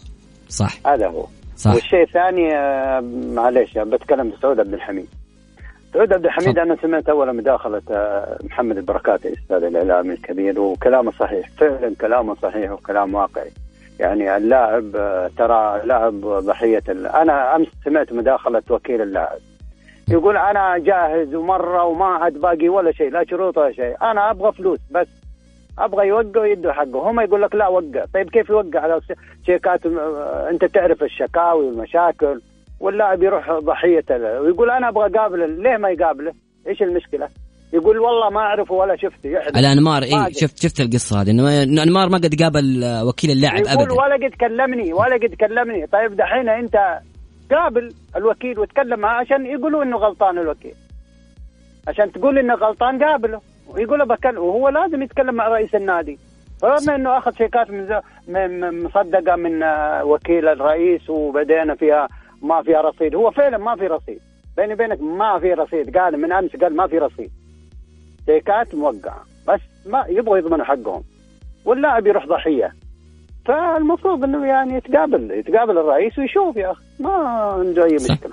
صح. 0.49 0.87
هذا 0.87 1.07
هو. 1.07 1.27
صح. 1.57 1.75
والشيء 1.75 2.03
الثاني 2.03 2.55
آه، 2.57 3.01
معليش 3.35 3.79
بتكلم 3.79 4.31
بسعود 4.31 4.61
عبد 4.61 4.75
الحميد. 4.75 5.07
سعود 5.95 6.13
عبد 6.13 6.25
الحميد. 6.25 6.59
أنا 6.59 6.77
سمعت 6.83 7.09
اول 7.09 7.37
مداخلة 7.37 7.83
آه، 7.91 8.39
محمد 8.45 8.77
البركات 8.79 9.27
الاستاذ 9.27 9.65
الاعلامي 9.65 10.15
الكبير 10.15 10.61
وكلامه 10.61 11.13
صحيح 11.21 11.51
فعلا 11.59 11.95
كلامه 12.01 12.37
صحيح 12.43 12.71
وكلام 12.71 13.15
واقعي. 13.15 13.51
يعني 14.01 14.37
اللاعب 14.37 14.97
آه، 14.97 15.31
ترى 15.39 15.81
لاعب 15.85 16.21
ضحية 16.25 16.83
أنا 16.89 17.57
أمس 17.57 17.69
سمعت 17.85 18.13
مداخلة 18.13 18.63
وكيل 18.71 19.03
اللاعب. 19.03 19.39
يقول 20.11 20.37
أنا 20.37 20.79
جاهز 20.79 21.35
ومرة 21.35 21.85
وما 21.85 22.05
عاد 22.05 22.33
باقي 22.33 22.69
ولا 22.69 22.93
شيء 22.93 23.11
لا 23.11 23.25
شروط 23.31 23.59
ولا 23.59 23.73
شيء. 23.73 23.97
أنا 24.03 24.31
أبغى 24.31 24.53
فلوس 24.53 24.79
بس. 24.91 25.09
أبغى 25.79 26.09
يوقع 26.09 26.41
ويدوا 26.41 26.73
حقه. 26.73 27.11
هم 27.11 27.21
يقول 27.21 27.43
لك 27.43 27.55
لا 27.55 27.69
وقع. 27.69 28.05
طيب 28.15 28.31
كيف 28.31 28.51
يوقع؟ 28.51 28.81
على 28.81 29.01
شيكات 29.47 29.87
آه، 29.87 30.51
أنت 30.51 30.65
تعرف 30.65 31.03
الشكاوي 31.03 31.67
والمشاكل 31.67 32.41
واللاعب 32.81 33.23
يروح 33.23 33.51
ضحيه 33.53 34.05
ويقول 34.41 34.71
أنا 34.71 34.89
أبغى 34.89 35.07
أقابله. 35.07 35.47
ليه 35.47 35.77
ما 35.77 35.91
يقابله؟ 35.91 36.33
إيش 36.69 36.83
المشكلة؟ 36.83 37.29
يقول 37.73 37.99
والله 37.99 38.31
ما 38.31 38.41
أعرفه 38.41 38.75
ولا 38.75 38.97
شفته. 38.97 39.29
يحلف 39.31 39.57
على 39.57 39.73
أنمار 39.73 40.01
ما 40.13 40.27
اي. 40.27 40.33
شفت 40.35 40.63
شفت 40.63 40.81
القصة 40.81 41.23
هذه؟ 41.23 41.31
إنه 41.31 41.83
أنمار 41.83 42.09
ما 42.09 42.19
قد 42.19 42.35
قابل 42.43 42.85
آه، 42.85 43.07
وكيل 43.07 43.31
اللاعب 43.31 43.59
يقول 43.59 43.83
ابدا. 43.83 43.93
ولا 43.93 44.15
قد 44.15 44.35
كلمني 44.41 44.93
ولا 44.93 45.15
قد 45.15 45.35
كلمني. 45.35 45.87
طيب 45.87 46.17
دحين 46.17 46.49
أنت 46.49 46.77
قابل 47.51 47.95
الوكيل 48.17 48.59
وتكلم 48.59 49.01
معاه 49.01 49.21
عشان 49.21 49.47
يقولوا 49.47 49.83
إنه 49.83 49.97
غلطان 49.97 50.39
الوكيل. 50.39 50.75
عشان 51.89 52.13
تقول 52.13 52.39
إنه 52.39 52.55
غلطان 52.55 53.05
قابله. 53.05 53.41
ويقول 53.69 53.99
له 53.99 54.05
بكلم 54.05 54.39
وهو 54.39 54.69
لازم 54.69 55.03
يتكلم 55.03 55.35
مع 55.35 55.49
رئيس 55.49 55.75
النادي. 55.75 56.19
رغم 56.65 56.91
إنه 56.91 57.19
أخذ 57.19 57.33
شيكات 57.35 57.71
من- 58.29 58.85
مصدقة 58.85 59.37
من 59.37 59.63
آه، 59.63 60.05
وكيل 60.05 60.49
الرئيس 60.49 61.11
وبدينا 61.11 61.75
فيها 61.75 62.09
ما 62.43 62.63
فيها 62.63 62.81
رصيد. 62.81 63.15
هو 63.15 63.31
فعلا 63.31 63.59
ما 63.59 63.77
في 63.77 63.87
رصيد. 63.87 64.21
بيني 64.57 64.75
وبينك 64.75 65.01
ما 65.01 65.39
في 65.39 65.53
رصيد. 65.55 65.99
قال 65.99 66.21
من 66.21 66.33
أمس 66.33 66.57
قال 66.57 66.77
ما 66.77 66.87
في 66.87 66.99
رصيد. 66.99 67.31
شيكات 68.27 68.75
موقعة. 68.75 69.25
بس 69.49 69.61
ما 69.87 70.05
يبغوا 70.09 70.39
يضمنوا 70.39 70.65
حقهم. 70.65 71.03
واللاعب 71.65 72.07
يروح 72.07 72.27
ضحية. 72.27 72.73
فالمفروض 73.45 74.25
إنه 74.25 74.47
يعني 74.47 74.75
يتقابل 74.77 75.31
يتقابل 75.31 75.79
الرئيس 75.79 76.19
ويشوف 76.19 76.57
يا 76.57 76.73
أخي 76.73 76.83
ما 77.01 77.11
عنده 77.11 77.85
اي. 77.85 77.95
مشكلة 77.95 78.33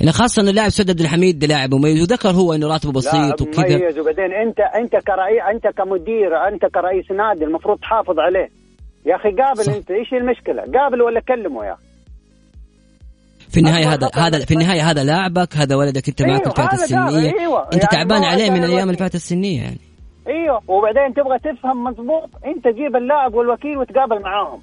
يعني 0.00 0.12
خاصة 0.12 0.42
إنه 0.42 0.50
اللاعب 0.50 0.68
سعد 0.68 0.90
عبد 0.90 1.00
الحميد 1.00 1.44
لاعب 1.44 1.74
مميز 1.74 2.00
وذكر 2.02 2.30
هو 2.30 2.52
إنه 2.52 2.68
راتبه 2.68 2.92
بسيط 2.92 3.42
وكذا 3.42 3.78
مميز 3.78 3.98
وبعدين 3.98 4.32
أنت 4.32 4.60
أنت 4.60 4.92
كرئيس 4.92 5.42
أنت 5.52 5.66
كمدير 5.66 6.48
أنت 6.48 6.66
كرئيس 6.66 7.10
نادي 7.10 7.44
المفروض 7.44 7.78
تحافظ 7.78 8.18
عليه 8.18 8.48
يا 9.06 9.16
أخي 9.16 9.30
قابل 9.30 9.64
صح. 9.64 9.72
أنت 9.72 9.90
إيش 9.90 10.12
المشكلة؟ 10.12 10.62
قابل 10.62 11.02
ولا 11.02 11.20
كلمه 11.20 11.64
يا 11.64 11.72
أخي 11.72 11.82
في 13.50 13.60
النهاية 13.60 13.92
هذا 13.94 14.10
هذا 14.14 14.44
في 14.44 14.54
النهاية 14.54 14.90
هذا 14.90 15.04
لاعبك 15.04 15.56
هذا 15.56 15.76
ولدك 15.76 16.08
أنت 16.08 16.22
معك 16.22 16.30
أيوه، 16.30 16.46
الفئات 16.46 16.74
السنية 16.74 17.40
أيوه. 17.40 17.64
أنت 17.64 17.72
يعني 17.74 17.86
تعبان 17.92 18.24
عليه 18.24 18.50
من 18.50 18.64
الأيام. 18.64 18.90
الفئات 18.90 19.14
السنية 19.14 19.62
يعني 19.62 19.78
إيوه 20.28 20.62
وبعدين 20.68 21.14
تبغى 21.14 21.38
تفهم 21.38 21.84
مضبوط 21.84 22.30
أنت 22.46 22.68
جيب 22.68 22.96
اللاعب 22.96 23.34
والوكيل 23.34 23.78
وتقابل 23.78 24.22
معاهم. 24.22 24.60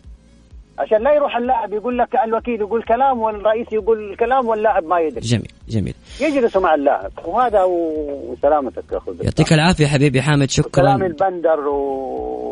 عشان 0.79 1.03
لا 1.03 1.13
يروح 1.13 1.37
اللاعب 1.37 1.73
يقول 1.73 1.97
لك 1.97 2.07
الوكيل 2.25 2.59
يقول 2.59 2.83
كلام 2.83 3.19
والرئيس 3.19 3.67
يقول 3.71 4.15
كلام 4.15 4.47
واللاعب 4.47 4.83
ما 4.83 4.99
يدري. 4.99 5.21
جميل 5.21 5.51
جميل. 5.69 5.93
يجلسوا 6.21 6.61
مع 6.61 6.75
اللاعب. 6.75 7.11
وهذا 7.25 7.63
وسلامتك 7.63 8.83
يا 8.91 8.97
أخوي. 8.97 9.15
يعطيك 9.21 9.53
العافية 9.53 9.87
حبيبي 9.87 10.21
حامد 10.21 10.47
كلام 10.47 10.97
شكرا 10.97 11.07
البندر 11.07 11.67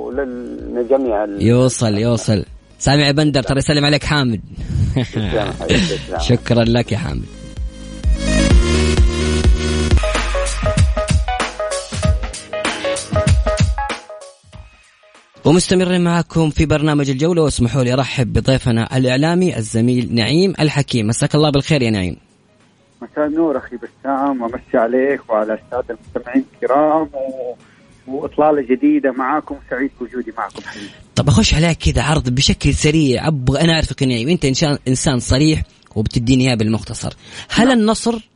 وللجميع 0.08 1.26
يوصل 1.26 1.98
يوصل. 1.98 2.46
سامع 2.80 3.08
يا 3.08 3.12
بندر 3.12 3.44
ترى 3.44 3.58
يسلم 3.58 3.86
عليك 3.86 4.04
حامد. 4.04 4.42
شكرا 6.30 6.64
لك 6.64 6.92
يا 6.92 6.98
حامد. 6.98 7.39
ومستمرين 15.50 16.04
معكم 16.04 16.50
في 16.50 16.66
برنامج 16.66 17.10
الجولة 17.10 17.42
واسمحوا 17.42 17.84
لي 17.84 17.94
أرحب 17.94 18.34
بضيفنا 18.34 18.98
الإعلامي 18.98 19.58
الزميل 19.58 20.16
نعيم 20.16 20.54
الحكيم. 20.60 21.08
مساك 21.08 21.36
الله 21.36 21.50
بالخير 21.50 21.82
يا 21.82 21.90
نعيم. 21.90 22.18
مساء 23.02 23.28
النور 23.28 23.58
أخي 23.58 23.76
بسام 23.76 24.42
وامسي 24.42 24.78
عليك 24.78 25.30
وعلى 25.30 25.54
الساده 25.54 25.98
المستمعين 26.00 26.46
الكرام 26.54 27.10
و... 27.14 27.56
وإطلالة 28.08 28.62
جديدة 28.62 29.12
معاكم 29.12 29.56
سعيد 29.70 29.92
بوجودي 30.00 30.34
معكم. 30.38 30.62
حبيبي 30.66 30.90
طب 31.16 31.28
أخش 31.28 31.54
عليك 31.54 31.78
كذا 31.78 32.04
عرض 32.04 32.30
بشكل 32.30 32.74
سريع. 32.74 33.28
أبغى 33.28 33.62
أنا 33.62 33.74
أعرفك 33.74 34.02
يا 34.02 34.08
نعيم 34.08 34.30
أنت 34.30 34.46
إنسان 34.46 34.78
إنسان 34.88 35.20
صريح 35.20 35.64
وبتديني 35.96 36.48
إياه 36.48 36.56
بالمختصر 36.56 37.14
هل 37.50 37.72
النصر 37.72 38.30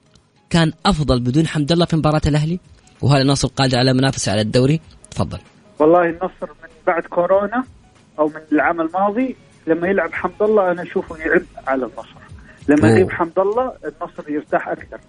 كان 0.50 0.74
أفضل 0.86 1.20
بدون 1.20 1.48
حمد 1.48 1.72
الله 1.72 1.86
في 1.86 1.96
مباراة 1.96 2.22
الأهلي؟ 2.28 2.60
وهل 3.02 3.22
النصر 3.22 3.48
قادر 3.48 3.78
على 3.78 3.94
منافسه 3.94 4.32
على 4.32 4.42
الدوري؟ 4.42 4.80
تفضل. 5.12 5.40
والله 5.80 6.10
النصر 6.10 6.30
من 6.42 6.73
بعد 6.88 7.04
كورونا 7.04 7.64
أو 8.20 8.28
من 8.28 8.42
العام 8.52 8.82
الماضي 8.82 9.36
لما 9.68 9.88
يلعب 9.88 10.14
حمد 10.14 10.42
الله 10.42 10.72
أنا 10.72 10.82
أشوفه 10.82 11.18
يعب 11.18 11.42
على 11.68 11.86
النصر 11.86 12.16
لما. 12.68 12.90
يغيب 12.90 13.12
حمد 13.12 13.40
الله 13.40 13.74
النصر 13.86 14.30
يرتاح 14.30 14.68
أكثر. 14.68 15.00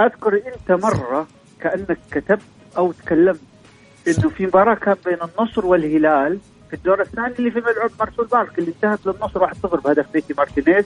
أذكر 0.00 0.34
أنت 0.34 0.84
مرة 0.84 1.26
كأنك 1.60 1.98
كتبت 2.10 2.42
أو 2.78 2.92
تكلمت 2.92 3.40
إنه 4.08 4.28
في 4.28 4.46
مباراة 4.46 4.74
كان 4.74 4.96
بين 5.04 5.18
النصر 5.22 5.66
والهلال 5.66 6.38
في 6.70 6.76
الدور 6.76 7.00
الثاني 7.00 7.34
اللي 7.38 7.50
في 7.50 7.60
ملعب 7.60 7.90
مرسول 8.00 8.26
بارك 8.26 8.58
اللي 8.58 8.70
انتهت 8.70 9.06
للنصر 9.06 9.46
1-0 9.46 9.80
بهدف 9.84 10.12
بيتي 10.12 10.34
مارتينيز. 10.38 10.84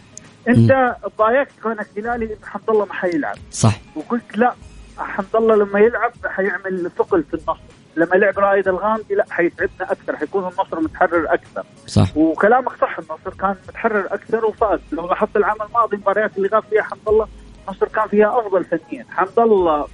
أنت 0.48 0.96
ضايقت 1.18 1.52
كونك 1.62 1.86
هلالي 1.96 2.24
انه 2.24 2.46
حمد 2.46 2.70
الله 2.70 2.84
ما 2.84 2.94
حيلعب. 2.94 3.36
صح. 3.50 3.80
وقلت 3.96 4.38
لا 4.38 4.54
حمد 4.98 5.36
الله 5.36 5.56
لما 5.56 5.80
يلعب 5.80 6.12
حيعمل 6.26 6.90
ثقل 6.98 7.22
في 7.22 7.34
النصر. 7.34 7.60
لما 7.96 8.14
لعب 8.14 8.38
رائد 8.38 8.68
الغامدي 8.68 9.14
لا 9.14 9.24
حيتعبنا 9.30 9.92
أكثر 9.92 10.16
حيكون 10.16 10.42
النصر 10.42 10.80
متحرر 10.80 11.34
أكثر. 11.34 11.64
صح. 11.86 12.16
وكلامك 12.16 12.72
صح 12.80 12.98
النصر 12.98 13.38
كان 13.40 13.56
متحرر 13.68 14.06
أكثر 14.10 14.44
وفاز. 14.44 14.80
لو 14.92 15.06
لاحظت 15.06 15.36
العام 15.36 15.56
الماضي 15.68 15.96
المباريات 15.96 16.36
اللي 16.36 16.48
غاب 16.48 16.62
فيها 16.62 16.82
حمد 16.82 17.08
الله 17.08 17.28
النصر 17.68 17.88
كان 17.88 18.08
فيها 18.08 18.40
أفضل 18.40 18.64
فنيا. 18.64 19.06
حمد 19.10 19.38
الله 19.38 19.86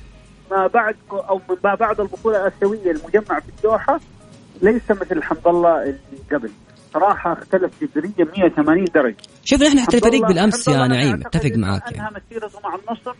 ما 0.51 0.67
بعد 0.67 0.97
أو 1.13 1.41
ما 1.65 1.75
بعد 1.75 2.01
البطولة 2.01 2.47
الأسيوية 2.47 2.91
المجمع 2.91 3.41
في 3.41 3.49
الدوحه 3.49 4.01
ليس 4.63 4.91
مثل 4.91 5.23
حمد 5.23 5.47
الله 5.47 5.83
اللي 5.83 5.99
قبل. 6.33 6.51
صراحة 6.95 7.33
اختلف 7.33 7.73
جذريا 7.83 8.31
180 8.39 8.85
درجة. 8.85 9.17
شفنا 9.45 9.69
إحنا 9.69 9.83
حتى 9.83 9.97
الفريق 9.97 10.27
بالأمس 10.27 10.69
يا 10.69 10.87
نعيم 10.87 11.21
أتفق 11.27 11.45
إنه 11.45 11.67
معاك 11.67 11.89
انهى 11.89 11.99
يعني. 11.99 12.17
مسيرته 12.27 12.61
مع 12.65 12.75
النصر 12.75 13.15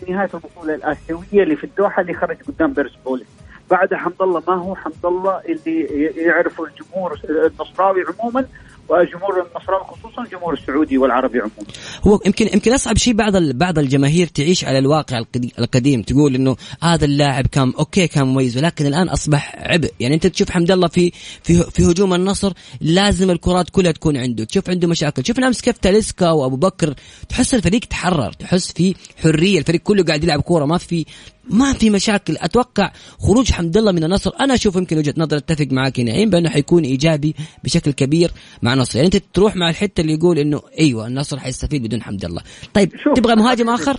في 0.00 0.12
نهاية 0.12 0.30
البطولة 0.34 0.74
الأسيوية 0.74 1.42
اللي 1.42 1.56
في 1.56 1.64
الدوحه 1.64 2.02
اللي 2.02 2.14
خرج 2.14 2.36
قدام 2.48 2.72
بيرسبولي 2.72 3.24
بعد 3.70 3.94
حمد 3.94 4.22
الله 4.22 4.42
ما 4.48 4.54
هو 4.54 4.74
حمد 4.76 5.04
الله 5.04 5.40
اللي 5.48 5.86
يعرفه 6.16 6.64
الجمهور 6.64 7.20
النصراوي 7.50 8.00
عموما 8.20 8.46
وجمهور 8.88 9.46
النصراوي 9.46 9.84
خصوصا 9.84 10.22
الجمهور 10.22 10.52
السعودي 10.54 10.98
والعربي 10.98 11.38
عموما. 11.38 11.70
هو 12.06 12.20
يمكن 12.26 12.46
يمكن 12.54 12.72
أصعب 12.72 12.96
شيء 12.96 13.14
بعض 13.14 13.36
بعض 13.36 13.78
الجماهير 13.78 14.26
تعيش 14.26 14.64
على 14.64 14.78
الواقع 14.78 15.18
القدي- 15.18 15.52
القديم 15.58 16.02
تقول 16.02 16.34
إنه 16.34 16.56
هذا 16.82 17.04
اللاعب 17.04 17.46
كان 17.46 17.72
أوكي 17.78 18.06
كان 18.08 18.26
مميز 18.26 18.56
ولكن 18.58 18.86
الآن 18.86 19.08
أصبح 19.08 19.54
عبء. 19.58 19.90
يعني 20.00 20.14
أنت 20.14 20.26
تشوف 20.26 20.50
حمد 20.50 20.70
الله 20.70 20.88
في 20.88 21.12
في 21.42 21.62
في 21.62 21.82
هجوم 21.90 22.14
النصر 22.14 22.52
لازم 22.80 23.30
الكرات 23.30 23.70
كلها 23.70 23.92
تكون 23.92 24.16
عنده 24.16 24.44
تشوف 24.44 24.70
عنده 24.70 24.88
مشاكل 24.88 25.24
شفنا 25.26 25.46
امس 25.46 25.60
كيف 25.60 25.78
تاليسكا 25.78 26.30
وأبو 26.30 26.56
بكر 26.56 26.94
تحس 27.28 27.54
الفريق 27.54 27.80
تحرر 27.80 28.32
تحس 28.32 28.72
في 28.72 28.94
حرية 29.22 29.58
الفريق 29.58 29.80
كله 29.80 30.04
قاعد 30.04 30.24
يلعب 30.24 30.40
كورة 30.40 30.64
ما 30.64 30.78
في 30.78 31.04
ما 31.50 31.72
في 31.72 31.90
مشاكل. 31.90 32.36
أتوقع 32.40 32.92
خروج 33.18 33.52
حمد 33.52 33.76
الله 33.76 33.92
من 33.92 34.04
النصر 34.04 34.30
أنا 34.40 34.54
أشوف 34.54 34.76
يمكن 34.76 34.98
وجهة 34.98 35.14
نظر 35.16 35.36
أتفق 35.36 35.66
معك 35.70 36.00
نعيم 36.00 36.30
بانه 36.30 36.50
حيكون 36.50 36.82
إيجابي 36.84 37.34
بشكل 37.64 37.90
كبير 37.92 38.30
مع 38.62 38.72
النصر. 38.72 38.96
يعني 38.98 39.06
أنت 39.14 39.16
تروح 39.34 39.56
مع 39.56 39.70
الحتة 39.70 40.00
اللي 40.00 40.12
يقول 40.14 40.38
إنه 40.38 40.62
أيوه 40.80 41.06
النصر 41.06 41.38
حيستفيد 41.38 41.82
بدون 41.82 42.02
حمد 42.02 42.24
الله. 42.24 42.42
طيب 42.74 42.92
تبغى 43.16 43.34
مهاجم 43.36 43.66
أنا- 43.76 43.80
آخر؟ 43.80 43.96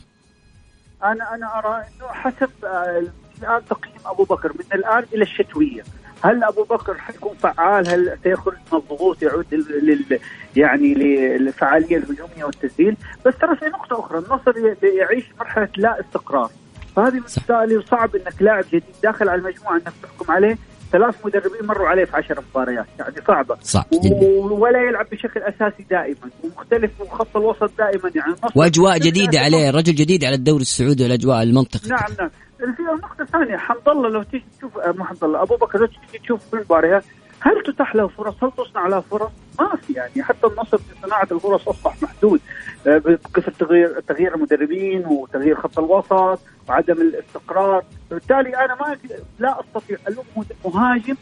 أنا 1.04 1.36
أنا 1.36 1.60
أرى 1.60 1.76
إنه 1.78 2.08
حسب 2.08 2.50
آه، 2.64 3.04
الآن 3.42 3.62
تقييم 3.70 3.96
أبو 4.06 4.24
بكر 4.24 4.52
من 4.54 4.66
الآن 4.80 5.06
إلى 5.14 5.24
الشتوية. 5.24 5.84
هل 6.22 6.44
أبو 6.44 6.64
بكر 6.64 6.94
حيكون 6.98 7.36
فعال؟ 7.38 7.88
هل 7.88 8.18
سيخرج 8.24 8.54
من 8.74 8.80
الضغوط 8.80 9.22
يعود 9.24 9.46
لل 9.54 10.20
يعني 10.56 10.94
للفعاليه 10.94 11.98
الهجومية 11.98 12.44
والتسجيل؟ 12.46 12.98
بس 13.26 13.34
ترى 13.42 13.56
في 13.56 13.66
نقطة 13.66 14.00
أخرى 14.00 14.18
النصر 14.20 14.54
يعيش 15.00 15.24
مرحلة 15.40 15.70
لا 15.78 16.00
استقرار. 16.00 16.50
فهذه 16.96 17.22
صح. 17.28 17.42
بالتالي 17.48 17.82
صعب 17.92 18.16
إنك 18.16 18.42
لاعب 18.42 18.64
جديد 18.68 18.84
داخل 19.04 19.30
على 19.30 19.42
المجموعة 19.42 19.76
إنك 19.76 19.94
تحكم 20.04 20.32
عليه. 20.32 20.58
ثلاث 20.92 21.26
مدربين 21.26 21.68
مروا 21.68 21.88
عليه 21.88 22.06
في 22.06 22.18
عشر 22.18 22.44
مباريات 22.52 22.86
يعني 23.00 23.16
صعبة. 23.28 23.58
صعب 23.62 23.86
جدا. 24.04 24.16
ولا 24.54 24.80
يلعب 24.88 25.08
بشكل 25.12 25.40
أساسي 25.40 25.86
دائما 25.90 26.30
ومختلف 26.44 26.92
وخط 27.02 27.38
الوسط 27.38 27.72
دائما 27.78 28.12
يعني 28.16 28.36
وأجواء 28.56 28.98
جديدة 28.98 29.40
عليه 29.40 29.72
رجل 29.72 29.96
جديد 29.96 30.24
على 30.24 30.36
الدوري 30.36 30.62
السعودي 30.62 31.04
والأجواء 31.04 31.44
المنطقة 31.44 31.88
نعم 31.88 32.10
نعم. 32.20 32.30
في 32.58 32.82
نقطة 33.04 33.26
ثانية 33.26 33.58
حمد 33.58 33.90
الله 33.90 34.10
لو 34.10 34.24
تيجي 34.24 34.46
تشوف 34.58 34.78
آه، 34.78 34.92
مو 34.92 35.04
حمد 35.04 35.24
الله 35.24 35.42
أبو 35.42 35.56
بكر 35.56 35.80
لو 35.80 35.86
تيجي 35.86 36.24
تشوف 36.24 36.42
في 36.50 36.54
المباريات 36.54 37.04
هل 37.46 37.64
تتاح 37.64 37.96
له 37.96 38.08
فرص؟ 38.08 38.44
هل 38.44 38.52
تصنع 38.58 38.88
له 38.88 39.00
فرص؟ 39.00 39.32
ما 39.60 39.76
في 39.76 39.94
يعني 39.94 40.24
حتى 40.24 40.48
النصر 40.48 40.78
في 40.78 40.84
صناعة 41.02 41.28
الفرص 41.32 41.68
أصبح 41.68 42.04
محدود. 42.04 42.42
آه، 42.88 42.98
بكثرة 42.98 43.54
تغيير 43.60 44.00
تغيير 44.00 44.36
المدربين 44.36 45.06
وتغيير 45.06 45.56
خط 45.56 45.80
الوسط 45.80 46.40
وعدم 46.70 46.94
الاستقرار، 46.94 47.84
بالتالي 48.12 48.66
أنا 48.66 48.76
ما 48.76 48.98
لا 49.40 49.60
أستطيع 49.60 49.98
ألوم 50.08 50.26
مهاجم 50.66 51.16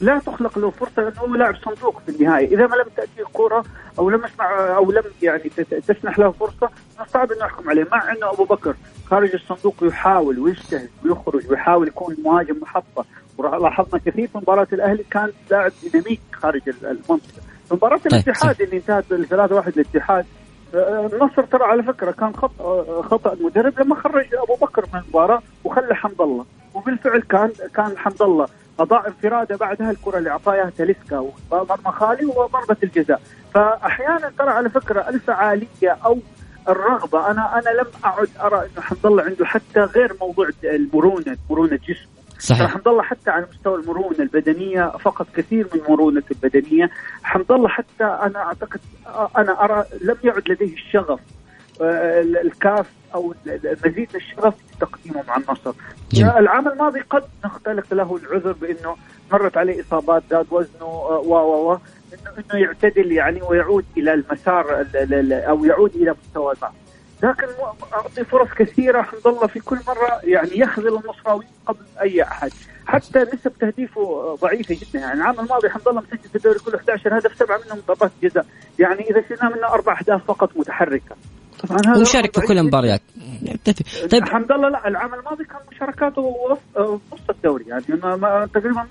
لا 0.00 0.18
تخلق 0.18 0.58
له 0.58 0.70
فرصة 0.70 1.08
انه 1.08 1.18
هو 1.18 1.34
لاعب 1.34 1.56
صندوق 1.56 2.02
في 2.06 2.08
النهايه، 2.08 2.46
إذا 2.46 2.66
ما 2.66 2.76
لم 2.76 2.86
تاتيه 2.96 3.22
الكره 3.22 3.64
أو 3.98 4.10
لم 4.10 4.24
يسمع 4.24 4.76
أو 4.76 4.92
لم 4.92 5.02
يعني 5.22 5.50
تسنح 5.88 6.18
له 6.18 6.30
فرصة 6.30 6.70
من 6.98 7.04
الصعب 7.04 7.32
انه 7.32 7.44
يحكم 7.44 7.70
عليه، 7.70 7.86
مع 7.92 8.12
أنه 8.12 8.30
أبو 8.30 8.44
بكر 8.44 8.74
خارج 9.10 9.34
الصندوق 9.34 9.74
يحاول 9.82 10.38
ويجتهد 10.38 10.90
ويخرج 11.04 11.50
ويحاول 11.50 11.88
يكون 11.88 12.16
مهاجم 12.24 12.56
محطة، 12.62 13.04
ولاحظنا 13.38 14.00
كثير 14.06 14.26
في 14.28 14.38
مباراة 14.38 14.66
الأهلي 14.72 15.04
كان 15.10 15.32
لاعب 15.50 15.72
ديناميك 15.82 16.20
خارج 16.32 16.62
ال- 16.68 16.86
المنطقة، 16.86 17.42
في 17.68 17.74
مباراة 17.74 17.96
طيب، 17.96 18.12
الاتحاد 18.12 18.62
اللي 18.62 18.76
انتهت 18.76 19.04
3 19.28 19.54
1 19.54 19.72
للاتحاد 19.76 20.26
آه، 20.74 21.10
النصر 21.12 21.42
ترى 21.44 21.64
على 21.64 21.82
فكرة 21.82 22.10
كان 22.10 22.36
خطأ 22.36 22.64
آه، 22.64 23.02
خطأ 23.02 23.32
المدرب 23.32 23.80
لما 23.80 23.94
خرج 23.94 24.26
أبو 24.34 24.54
بكر 24.66 24.84
من 24.94 25.00
المباراة 25.00 25.42
وخلى 25.64 25.94
حمد 25.94 26.20
الله. 26.20 26.44
وبالفعل 26.74 27.20
كان 27.20 27.50
كان 27.74 27.98
حمد 27.98 28.22
الله 28.22 28.46
أضاع 28.80 29.06
انفراده 29.06 29.56
بعدها 29.56 29.90
الكرة 29.90 30.18
اللي 30.18 30.30
أعطاها 30.30 30.70
تاليسكا 30.78 31.18
ومرمى 31.50 31.92
خالي 31.92 32.26
وضربة 32.26 32.76
الجزاء. 32.82 33.20
فأحيانا 33.54 34.32
ترى 34.38 34.50
على 34.50 34.70
فكرة 34.70 35.08
الفعالية 35.08 35.96
أو 36.04 36.18
الرغبة 36.68 37.30
أنا 37.30 37.58
أنا 37.58 37.70
لم 37.80 37.86
أعد 38.04 38.28
أرى 38.40 38.56
انه 38.58 38.80
حمد 38.82 39.06
الله 39.06 39.22
عنده 39.22 39.44
حتى 39.46 39.80
غير 39.80 40.12
موضوع 40.20 40.48
المرونه 40.64 41.36
مرونه 41.50 41.76
ترى 41.76 41.96
صحيح. 42.42 42.70
حمد 42.70 42.88
الله 42.88 43.02
حتى 43.02 43.30
على 43.30 43.46
مستوى 43.52 43.80
المرونة 43.80 44.18
البدنية 44.18 44.90
فقد 44.90 45.26
كثير 45.36 45.66
من 45.74 45.80
مرونة 45.88 46.22
البدنية. 46.30 46.90
حمد 47.22 47.52
الله 47.52 47.68
حتى 47.68 48.04
أنا 48.04 48.38
أعتقد 48.38 48.80
أنا 49.38 49.64
أرى 49.64 49.84
لم 50.00 50.16
يعد 50.24 50.42
لديه 50.48 50.72
الشغف 50.74 51.20
آه، 51.82 52.20
الكاف 52.20 52.86
أو 53.14 53.34
المزيد 53.46 54.08
من 54.14 54.20
الشغف 54.20 54.54
في 54.56 54.78
تقديمه 54.80 55.22
مع 55.28 55.36
النصر. 55.36 55.72
جميل. 56.12 56.30
العام 56.30 56.68
الماضي 56.68 57.00
قد 57.00 57.24
نختلق 57.44 57.94
له 57.94 58.16
العذر 58.16 58.52
بأنه 58.52 58.96
مرت 59.32 59.56
عليه 59.56 59.80
إصابات 59.80 60.22
زاد 60.30 60.46
وزنه 60.50 60.82
آه، 60.86 61.22
و 61.26 61.34
و 61.34 61.72
و 61.72 61.78
انه 62.38 62.60
يعتدل 62.62 63.12
يعني 63.12 63.42
ويعود 63.42 63.84
إلى 63.96 64.14
المسار 64.14 64.80
ال- 64.80 64.96
ال- 64.96 65.14
ال- 65.14 65.32
أو 65.32 65.64
يعود 65.64 65.94
إلى 65.94 66.14
مستوى 66.24 66.52
البعض 66.52 66.74
لكن 67.22 67.46
أعطي 67.92 68.24
فرص 68.24 68.48
كثيرة 68.58 69.02
حمد 69.02 69.26
الله 69.26 69.46
في 69.46 69.60
كل 69.60 69.78
مرة 69.88 70.20
يعني 70.24 70.58
يخذل 70.58 70.88
النصراوي 70.88 71.44
قبل 71.66 71.78
أي 72.00 72.22
أحد. 72.22 72.50
حتى 72.86 73.18
نسب 73.18 73.52
تهديفه 73.60 74.34
ضعيفة 74.42 74.74
جدا. 74.74 74.98
يعني 75.00 75.12
العام 75.20 75.40
الماضي 75.40 75.68
حمد 75.70 75.88
الله 75.88 76.00
مسجل 76.00 76.28
في 76.28 76.36
الدوري 76.36 76.58
كله 76.58 76.76
11 76.76 77.18
هدف 77.18 77.36
سبعة 77.38 77.60
منهم 77.66 77.82
ضربات 77.88 78.10
جزاء. 78.22 78.46
يعني 78.78 79.00
إذا 79.10 79.24
شلنا 79.28 79.56
منه 79.56 79.66
أربع 79.66 79.98
أهداف 80.00 80.24
فقط 80.24 80.56
متحركة. 80.56 81.16
طبعا 81.68 81.78
هذا 81.86 81.98
ومشارك 81.98 82.40
في 82.40 82.46
كل 82.46 82.58
المباريات. 82.58 83.00
طيب. 84.10 84.24
حمد 84.28 84.52
الله 84.52 84.68
لا 84.68 84.88
العام 84.88 85.14
الماضي 85.14 85.44
كان 85.44 85.58
مشاركاته 85.72 86.20
وسط- 86.22 86.76
آه، 86.76 87.00
نص 87.12 87.20
الدوري. 87.30 87.64
يعني 87.68 87.84
ما 88.02 88.16
ما 88.16 88.48
تقريبا 88.54 88.86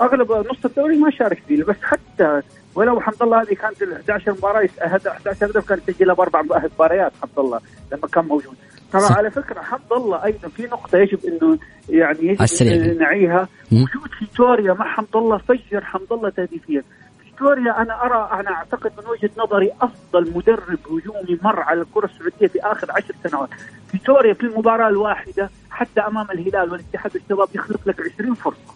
أغلب 0.00 0.32
نص 0.32 0.64
الدوري 0.64 0.96
ما 0.96 1.10
شارك 1.10 1.42
فيه 1.48 1.64
بس 1.64 1.76
حتى 1.82 2.42
ولو 2.76 3.00
حمد 3.00 3.22
الله 3.22 3.42
هذه 3.42 3.54
كانت 3.54 3.82
ال 3.82 3.92
11 3.92 4.32
مباراة 4.32 4.60
يس- 4.62 4.80
هد- 4.80 5.06
11 5.06 5.46
هدف 5.46 5.68
كان 5.68 5.80
يسجلها 5.88 6.14
باربع 6.14 6.42
مباريات 6.42 7.12
حمد 7.22 7.38
الله 7.38 7.60
لما 7.92 8.08
كان 8.08 8.24
موجود 8.24 8.54
ترى. 8.92 9.02
على 9.16 9.30
فكرة 9.30 9.60
حمد 9.60 9.92
الله 9.92 10.24
أيضا 10.24 10.48
في 10.48 10.62
نقطة 10.62 10.98
يجب 10.98 11.18
إنه 11.24 11.58
يعني 11.88 12.18
يجب. 12.28 12.42
إن 12.90 12.98
نعيها. 12.98 13.48
وجود 13.72 14.10
فيتوريا 14.18 14.72
مع 14.72 14.92
حمد 14.94 15.16
الله 15.16 15.38
فجر 15.38 15.84
حمد 15.84 16.12
الله 16.12 16.30
تهديفيا 16.30 16.82
فيتوريا 17.24 17.82
أنا 17.82 18.02
أرى 18.02 18.40
أنا 18.40 18.50
أعتقد 18.50 18.92
من 18.98 19.04
وجهة 19.10 19.30
نظري 19.38 19.72
أفضل 19.80 20.32
مدرب 20.36 20.78
هجومي 20.86 21.38
مر 21.42 21.60
على 21.60 21.80
الكرة 21.80 22.04
السعودية 22.06 22.46
في 22.46 22.60
آخر 22.62 22.86
عشر 22.92 23.14
سنوات 23.28 23.48
فيتوريا 23.88 24.34
في 24.34 24.42
المباراة 24.42 24.88
الواحدة 24.88 25.50
حتى 25.70 26.00
أمام 26.00 26.30
الهلال 26.30 26.72
والاتحاد 26.72 27.16
الشباب 27.16 27.48
يخلق 27.54 27.80
لك 27.86 28.00
20 28.14 28.34
فرصة 28.34 28.74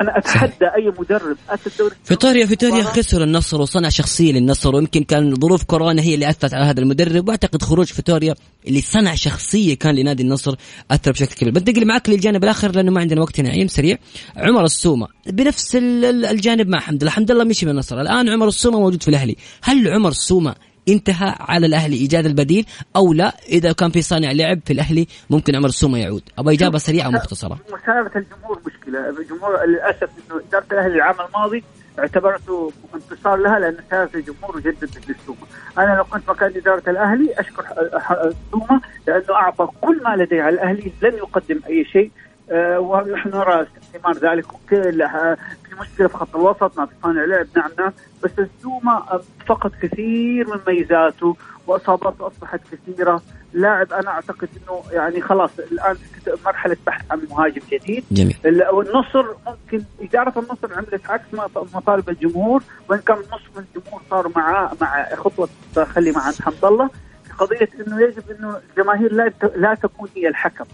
أنا 0.00 0.18
أتحدى 0.18 0.66
أي 0.76 0.92
مدرب. 0.98 1.36
اتى 1.50 1.70
الدوري 1.70 1.94
فيتوريا 2.04 2.46
فيتوريا 2.46 2.74
مباراة. 2.74 2.92
خسر 2.92 3.24
النصر 3.24 3.60
وصنع 3.60 3.88
شخصية 3.88 4.32
للنصر 4.32 4.74
ويمكن 4.74 5.04
كان 5.04 5.34
ظروف 5.34 5.62
كورونا 5.62 6.02
هي 6.02 6.14
اللي 6.14 6.30
أثرت 6.30 6.54
على 6.54 6.64
هذا 6.64 6.80
المدرب. 6.80 7.28
وأعتقد 7.28 7.62
خروج 7.62 7.86
فيتوريا 7.86 8.34
اللي 8.66 8.80
صنع 8.80 9.14
شخصية 9.14 9.74
كان 9.74 9.94
لنادي 9.94 10.22
النصر 10.22 10.54
أثر 10.90 11.12
بشكل 11.12 11.34
كبير. 11.34 11.52
بنتقل 11.52 11.86
معك 11.86 12.08
للجانب 12.08 12.44
الآخر 12.44 12.70
لأنه 12.70 12.90
ما 12.92 13.00
عندنا 13.00 13.20
وقت 13.20 13.40
نعيم 13.40 13.68
سريع. 13.68 13.98
عمر 14.36 14.64
السومة. 14.64 15.08
بنفس 15.26 15.76
ال- 15.76 16.04
ال- 16.04 16.26
الجانب 16.26 16.68
مع 16.68 16.80
حمد 16.80 17.00
الله. 17.00 17.10
حمد 17.12 17.30
الله 17.30 17.44
مشي 17.44 17.66
من 17.66 17.72
النصر. 17.72 18.00
الآن 18.00 18.28
عمر 18.28 18.48
السومة 18.48 18.80
موجود 18.80 19.02
في 19.02 19.08
الأهلي. 19.08 19.36
هل 19.62 19.88
عمر 19.88 20.10
السومة 20.10 20.54
انتهى 20.88 21.34
على 21.40 21.66
الأهلي 21.66 21.96
إيجاد 21.96 22.26
البديل 22.26 22.66
أو 22.96 23.12
لا. 23.12 23.32
إذا 23.48 23.72
كان 23.72 23.90
في 23.90 24.02
صانع 24.02 24.32
لعب 24.32 24.60
في 24.64 24.72
الأهلي 24.72 25.06
ممكن 25.30 25.56
عمر 25.56 25.68
السومه 25.68 25.98
يعود. 25.98 26.22
أبغى 26.38 26.54
إجابة 26.54 26.78
سريعة 26.78 27.08
ومختصره 27.08 27.58
مساله 27.72 28.10
الجمهور 28.16 28.60
مشكلة. 28.66 29.08
الجمهور 29.08 29.64
للأسف 29.66 30.02
إنه 30.02 30.40
إدارة 30.48 30.66
الأهلي 30.72 30.94
العام 30.94 31.14
الماضي 31.28 31.64
اعتبرته 31.98 32.72
انتصار 32.94 33.36
لها 33.36 33.58
لأن 33.58 33.76
سالت 33.90 34.14
الجمهور 34.14 34.56
وجددت 34.56 35.08
للسومه، 35.08 35.46
أنا 35.78 35.96
لو 35.96 36.04
كنت 36.04 36.30
مكان 36.30 36.52
إدارة 36.56 36.90
الأهلي 36.90 37.34
أشكر 37.40 37.64
السومه 38.10 38.80
لأنه 39.06 39.34
أعطى 39.34 39.68
كل 39.80 40.00
ما 40.04 40.22
لديه 40.22 40.42
على 40.42 40.54
الأهلي 40.54 40.92
لن 41.02 41.14
يقدم 41.14 41.60
أي 41.68 41.84
شيء. 41.84 42.10
آه، 42.50 42.78
ونحن 42.80 43.28
نرى 43.28 43.66
ثمار 43.92 44.14
ذلك. 44.14 44.46
مشكلة 45.80 46.08
في 46.08 46.16
خط 46.16 46.36
الوسط 46.36 46.78
ما 46.78 46.86
في 46.86 46.92
صانع 47.02 47.24
لعب 47.24 47.46
نعم 47.56 47.70
نعم 47.78 47.92
بس 48.24 48.30
السومه 48.38 49.02
فقد 49.46 49.70
كثير 49.82 50.48
من 50.48 50.60
ميزاته 50.66 51.36
وإصاباته 51.66 52.26
أصبحت 52.26 52.60
كثيرة. 52.72 53.22
لاعب 53.52 53.92
أنا 53.92 54.10
أعتقد 54.10 54.48
إنه 54.56 54.82
يعني 54.92 55.20
خلاص 55.20 55.50
الآن 55.58 55.96
مرحلة 56.46 56.76
بحث 56.86 57.04
عن 57.10 57.20
مهاجم 57.30 57.62
جديد. 57.70 58.04
جميل. 58.10 58.36
والنصر 58.72 59.24
ممكن 59.46 59.84
إدارة 60.00 60.38
النصر 60.38 60.74
عملت 60.76 61.10
عكس 61.10 61.24
مطالب 61.74 62.08
الجمهور. 62.08 62.62
وإن 62.88 62.98
كان 63.00 63.16
نصف 63.16 63.58
الجمهور 63.58 64.02
صار 64.10 64.30
مع 64.36 64.72
مع 64.80 65.14
خطوة 65.14 65.48
خلي 65.84 66.10
مع 66.12 66.32
حمد 66.40 66.64
الله. 66.64 66.90
قضية 67.38 67.68
إنه 67.86 68.02
يجب 68.02 68.22
إنه 68.30 68.60
الجماهير 68.70 69.12
لا 69.12 69.32
لا 69.56 69.74
تكون 69.74 70.08
هي 70.16 70.28
الحكم. 70.28 70.64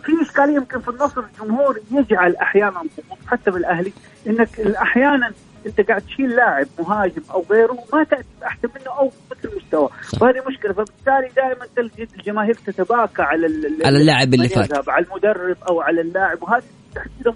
في 0.00 0.12
إشكالية 0.22 0.54
يمكن 0.54 0.80
في 0.80 0.88
النصر 0.88 1.20
الجمهور 1.20 1.80
يجعل 1.90 2.36
أحيانا 2.36 2.70
ضغوط 2.70 3.18
حتى 3.26 3.50
بالأهلي 3.50 3.92
إنك 4.26 4.60
أحيانا 4.60 5.32
أنت 5.66 5.80
قاعد 5.80 6.00
تشيل 6.00 6.30
لاعب 6.30 6.66
مهاجم 6.78 7.22
أو 7.34 7.44
غيره 7.50 7.78
ما 7.92 8.04
تأتي 8.04 8.28
أحسن 8.46 8.68
منه 8.74 8.98
أو 8.98 9.10
مثل 9.30 9.56
مستوى. 9.56 9.88
وهذه 10.20 10.42
مشكلة. 10.48 10.72
فبالتالي 10.72 11.28
دائما 11.36 11.66
تجد 11.76 12.08
الجماهير 12.18 12.54
تتباكى 12.54 13.22
على 13.22 13.46
على 13.84 13.98
اللاعب 13.98 14.34
اللي 14.34 14.48
فات. 14.48 14.88
على 14.88 15.06
المدرب 15.06 15.56
أو 15.70 15.80
على 15.80 16.00
اللاعب 16.00 16.42
وهذه 16.42 16.64
تحديدا 16.94 17.30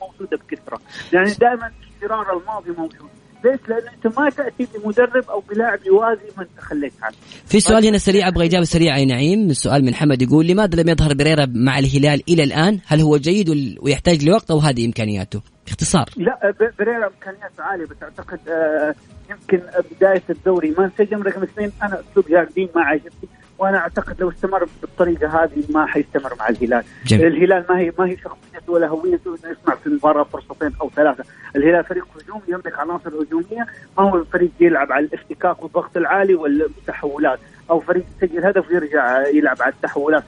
موجودة 0.00 0.38
بكثرة. 0.48 0.80
يعني 1.12 1.30
دائما 1.40 1.70
الشرار 1.96 2.38
الماضي 2.38 2.70
موجود. 2.70 3.10
ليش؟ 3.44 3.60
لأن 3.68 3.82
أنت 3.94 4.18
ما 4.18 4.30
تأتي 4.30 4.68
بمدرب 4.74 5.30
أو 5.30 5.40
بلاعب 5.40 5.78
يوازي 5.86 6.28
من 6.38 6.46
تخليت 6.58 6.92
عنه. 7.02 7.14
في 7.46 7.60
سؤال 7.60 7.86
هنا 7.86 7.98
سريع 7.98 8.28
أبغى 8.28 8.46
إجابة 8.46 8.64
سريعة 8.64 8.98
يا 8.98 9.04
نعيم، 9.04 9.50
السؤال 9.50 9.84
من 9.84 9.94
حمد 9.94 10.22
يقول 10.22 10.46
لماذا 10.46 10.82
لم 10.82 10.88
يظهر 10.88 11.14
بريرا 11.14 11.46
مع 11.54 11.78
الهلال 11.78 12.22
إلى 12.28 12.44
الآن؟ 12.44 12.80
هل 12.86 13.00
هو 13.00 13.16
جيد 13.16 13.76
ويحتاج 13.82 14.24
لوقت 14.24 14.50
أو 14.50 14.58
هذه 14.58 14.86
إمكانياته؟ 14.86 15.40
باختصار. 15.66 16.10
لا 16.16 16.54
بريرا 16.78 17.06
إمكانياته 17.06 17.62
عالية 17.62 17.84
بس 17.84 17.96
أعتقد 18.02 18.38
آه 18.48 18.94
يمكن 19.30 19.60
بداية 19.90 20.22
الدوري 20.30 20.74
ما 20.78 20.84
انسجم 20.84 21.22
رقم 21.22 21.42
اثنين 21.42 21.72
أنا 21.82 22.00
أسلوب 22.00 22.28
جاردين 22.28 22.68
ما 22.76 22.82
عجبني 22.82 23.28
وأنا 23.58 23.78
أعتقد 23.78 24.20
لو 24.20 24.30
استمر 24.30 24.68
بالطريقة 24.80 25.44
هذه 25.44 25.64
ما 25.70 25.86
حيستمر 25.86 26.34
مع 26.38 26.48
الهلال. 26.48 26.84
جميل. 27.06 27.26
الهلال 27.26 27.64
ما 27.68 27.78
هي 27.78 27.92
ما 27.98 28.06
هي 28.06 28.16
شخصيته 28.16 28.72
ولا 28.72 28.88
هويته 28.88 29.28
انه 29.28 29.52
يصنع 29.52 29.74
في 29.74 29.86
المباراه 29.86 30.24
فرصتين 30.24 30.72
أو 30.80 30.90
ثلاثة. 30.90 31.24
الهلال 31.56 31.84
فريق 31.84 32.06
هجومي 32.20 32.42
يملك 32.48 32.78
عناصر 32.78 33.10
هجومية 33.22 33.66
ما 33.98 34.04
هو 34.04 34.24
فريق 34.24 34.50
يلعب 34.60 34.92
على 34.92 35.06
الافتكاك 35.06 35.62
والضغط 35.62 35.96
العالي 35.96 36.34
والتحولات 36.34 37.38
أو 37.70 37.80
فريق 37.80 38.04
يسجل 38.22 38.46
هدف 38.46 38.68
ويرجع 38.68 39.26
يلعب 39.26 39.62
على 39.62 39.72
التحولات 39.72 40.24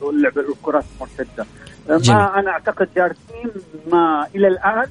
واللعب 0.00 0.38
الكرات 0.38 0.84
المرتدة. 0.96 1.46
ما 1.88 2.38
أنا 2.38 2.50
أعتقد 2.50 2.88
جارتين 2.96 3.50
ما 3.92 4.26
إلى 4.34 4.48
الآن 4.48 4.86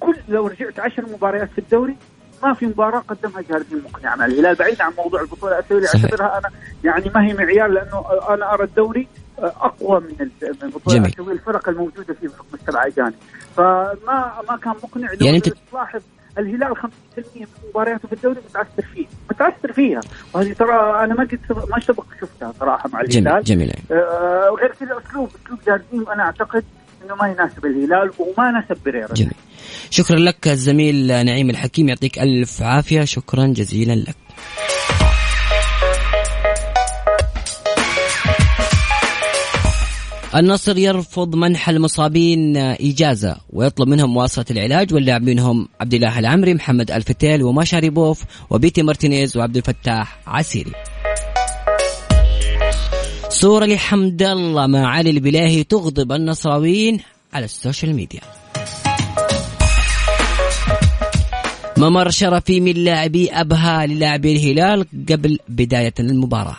كل 0.00 0.16
لو 0.28 0.46
رجعت 0.46 0.80
عشر 0.80 1.04
مباريات 1.12 1.48
في 1.50 1.58
الدوري 1.58 1.96
ما 2.42 2.54
في 2.54 2.66
مباراة 2.66 2.98
قدمها 2.98 3.42
جاردين 3.50 3.82
مقنعه 3.84 4.16
مع 4.16 4.26
الهلال 4.26 4.54
بعيد 4.54 4.80
عن 4.80 4.92
موضوع 4.98 5.20
البطولة 5.20 5.58
الاسيويه 5.58 5.86
أعتبرها 5.86 6.38
أنا 6.38 6.50
يعني 6.84 7.10
ما 7.14 7.26
هي 7.26 7.34
معيار 7.34 7.68
لأنه 7.68 8.04
أنا 8.28 8.54
أرى 8.54 8.64
الدوري 8.64 9.08
أقوى 9.38 10.00
من 10.00 10.30
البطوله 10.62 10.96
الاسيويه 10.96 11.32
الفرق 11.32 11.68
الموجودة 11.68 12.14
فيه 12.14 12.28
فرق 12.28 12.46
السبعة 12.54 12.86
أجانب. 12.86 13.14
فما 13.56 14.32
ما 14.48 14.56
كان 14.62 14.74
مقنع 14.82 15.08
يعني 15.20 15.36
أنت 15.36 15.48
تلاحظ 15.70 16.00
الهلال 16.38 16.76
50% 16.76 16.86
من 17.16 17.46
مبارياته 17.70 18.08
في 18.08 18.14
الدوري 18.14 18.36
متعثر 18.50 18.82
فيه. 18.94 19.06
متعثر 19.30 19.72
فيها. 19.72 20.00
وهذه 20.34 20.52
ترى 20.52 21.04
أنا 21.04 21.14
ما 21.14 21.24
قد 21.24 21.38
ما 21.70 21.80
سبق 21.80 22.04
شفتها 22.20 22.52
صراحة 22.60 22.88
مع 22.92 23.00
الهلال. 23.00 23.44
جميل. 23.44 23.68
جميل 23.68 23.72
آه 23.92 24.50
وغير 24.52 24.74
كذا 24.80 24.98
اسلوب 25.08 25.30
أسلوب 25.44 25.58
جاردين 25.66 26.08
أنا 26.08 26.22
أعتقد 26.22 26.64
إنه 27.04 27.14
ما 27.14 27.28
يناسب 27.28 27.66
الهلال 27.66 28.10
وما 28.18 28.50
ناسب 28.50 28.82
بريرا 28.84 29.14
جميل. 29.14 29.32
شكرا 29.90 30.16
لك 30.16 30.48
الزميل 30.48 31.24
نعيم 31.24 31.50
الحكيم 31.50 31.88
يعطيك 31.88 32.18
ألف 32.18 32.62
عافية. 32.62 33.04
شكرا 33.04 33.46
جزيلا 33.46 33.94
لك. 33.94 34.16
النصر 40.36 40.78
يرفض 40.78 41.34
منح 41.34 41.68
المصابين 41.68 42.56
إجازة 42.56 43.36
ويطلب 43.50 43.88
منهم 43.88 44.14
مواصلة 44.14 44.44
العلاج 44.50 44.94
واللاعبين 44.94 45.38
هم 45.38 45.68
عبد 45.80 45.94
الله 45.94 46.18
العمري 46.18 46.54
محمد 46.54 46.90
آل 46.90 47.07
فتيل 47.07 47.42
ومشاريبوف 47.42 48.24
وبيتي 48.50 48.82
مارتينيز 48.82 49.36
وعبد 49.36 49.56
الفتاح 49.56 50.18
عسيري. 50.26 50.72
صورة 53.40 53.66
لحمد 53.66 54.22
الله 54.22 54.66
مع 54.66 54.86
علي 54.88 55.10
البليهي 55.10 55.64
تغضب 55.64 56.12
النصراويين 56.12 57.00
على 57.32 57.44
السوشيال 57.44 57.94
ميديا. 57.94 58.20
ممر 61.76 62.10
شرفي 62.10 62.60
من 62.60 62.72
لاعبي 62.72 63.30
أبها 63.30 63.86
للاعبي 63.86 64.32
الهلال 64.32 64.86
قبل 65.08 65.38
بداية 65.48 65.94
المباراة. 66.00 66.56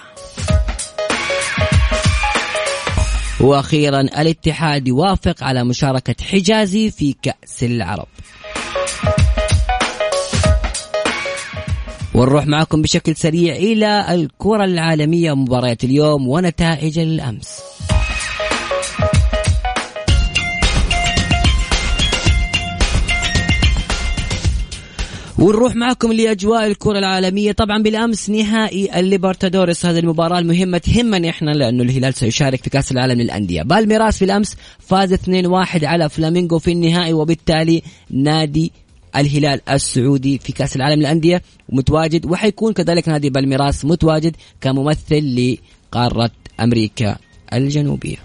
وأخيرا 3.39 4.01
الاتحاد 4.01 4.87
يوافق 4.87 5.43
على 5.43 5.63
مشاركة 5.63 6.15
حجازي 6.23 6.91
في 6.91 7.15
كأس 7.21 7.63
العرب. 7.63 8.07
ونروح 12.17 12.47
معكم 12.47 12.81
بشكل 12.81 13.15
سريع 13.15 13.55
إلى 13.55 14.05
الكرة 14.13 14.63
العالمية 14.63 15.35
مباريات 15.35 15.83
اليوم 15.83 16.27
ونتائج 16.27 16.99
الأمس. 16.99 17.59
ونروح 25.39 25.75
معكم 25.75 26.11
لأجواء 26.11 26.67
الكرة 26.67 26.99
العالمية. 26.99 27.51
طبعا 27.51 27.83
بالأمس 27.83 28.29
نهائي 28.29 28.99
الليبرتادوريس 28.99 29.85
هذه 29.85 29.99
المباراة 29.99 30.39
المهمة 30.39 30.77
تهمنا 30.77 31.29
إحنا 31.29 31.51
لأنه 31.51 31.83
الهلال 31.83 32.13
سيشارك 32.13 32.63
في 32.63 32.69
كأس 32.69 32.91
العالم 32.91 33.21
للأندية. 33.21 33.61
بالميراس 33.61 34.19
بالأمس 34.19 34.55
فاز 34.79 35.13
2-1 35.13 35.83
على 35.83 36.09
فلامينغو 36.09 36.59
في 36.59 36.71
النهائي 36.71 37.13
وبالتالي 37.13 37.81
نادي 38.11 38.71
الهلال 39.17 39.69
السعودي 39.69 40.37
في 40.37 40.51
كأس 40.51 40.75
العالم 40.75 40.99
للأندية 40.99 41.41
ومتواجد 41.69 42.25
وحيكون 42.25 42.73
كذلك 42.73 43.09
نادي 43.09 43.29
بالميراس 43.29 43.85
متواجد 43.85 44.35
كممثل 44.61 45.57
لقارة 45.91 46.31
أمريكا 46.59 47.17
الجنوبية. 47.53 48.17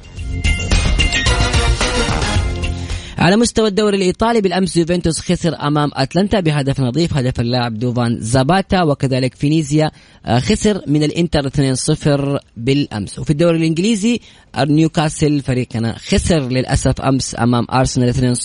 على 3.23 3.37
مستوى 3.37 3.69
الدوري 3.69 3.97
الإيطالي 3.97 4.41
بالأمس 4.41 4.77
يوفنتوس 4.77 5.21
خسر 5.21 5.67
أمام 5.67 5.91
أتلانتا 5.95 6.41
بهدف 6.41 6.81
نظيف 6.81 7.17
هدف 7.17 7.41
اللاعب 7.41 7.79
دوفان 7.79 8.19
زاباتا 8.21 8.83
وكذلك 8.83 9.35
فينيزيا 9.35 9.91
آه، 10.27 10.39
خسر 10.39 10.83
من 10.87 11.03
الإنتر 11.03 11.47
2-0 11.47 12.41
بالأمس. 12.57 13.19
وفي 13.19 13.31
الدوري 13.31 13.57
الإنجليزي 13.57 14.21
نيوكاسل 14.59 15.41
فريقنا 15.41 15.99
خسر 15.99 16.49
للأسف 16.49 17.01
أمس 17.01 17.37
أمام 17.39 17.67
أرسنال 17.73 18.37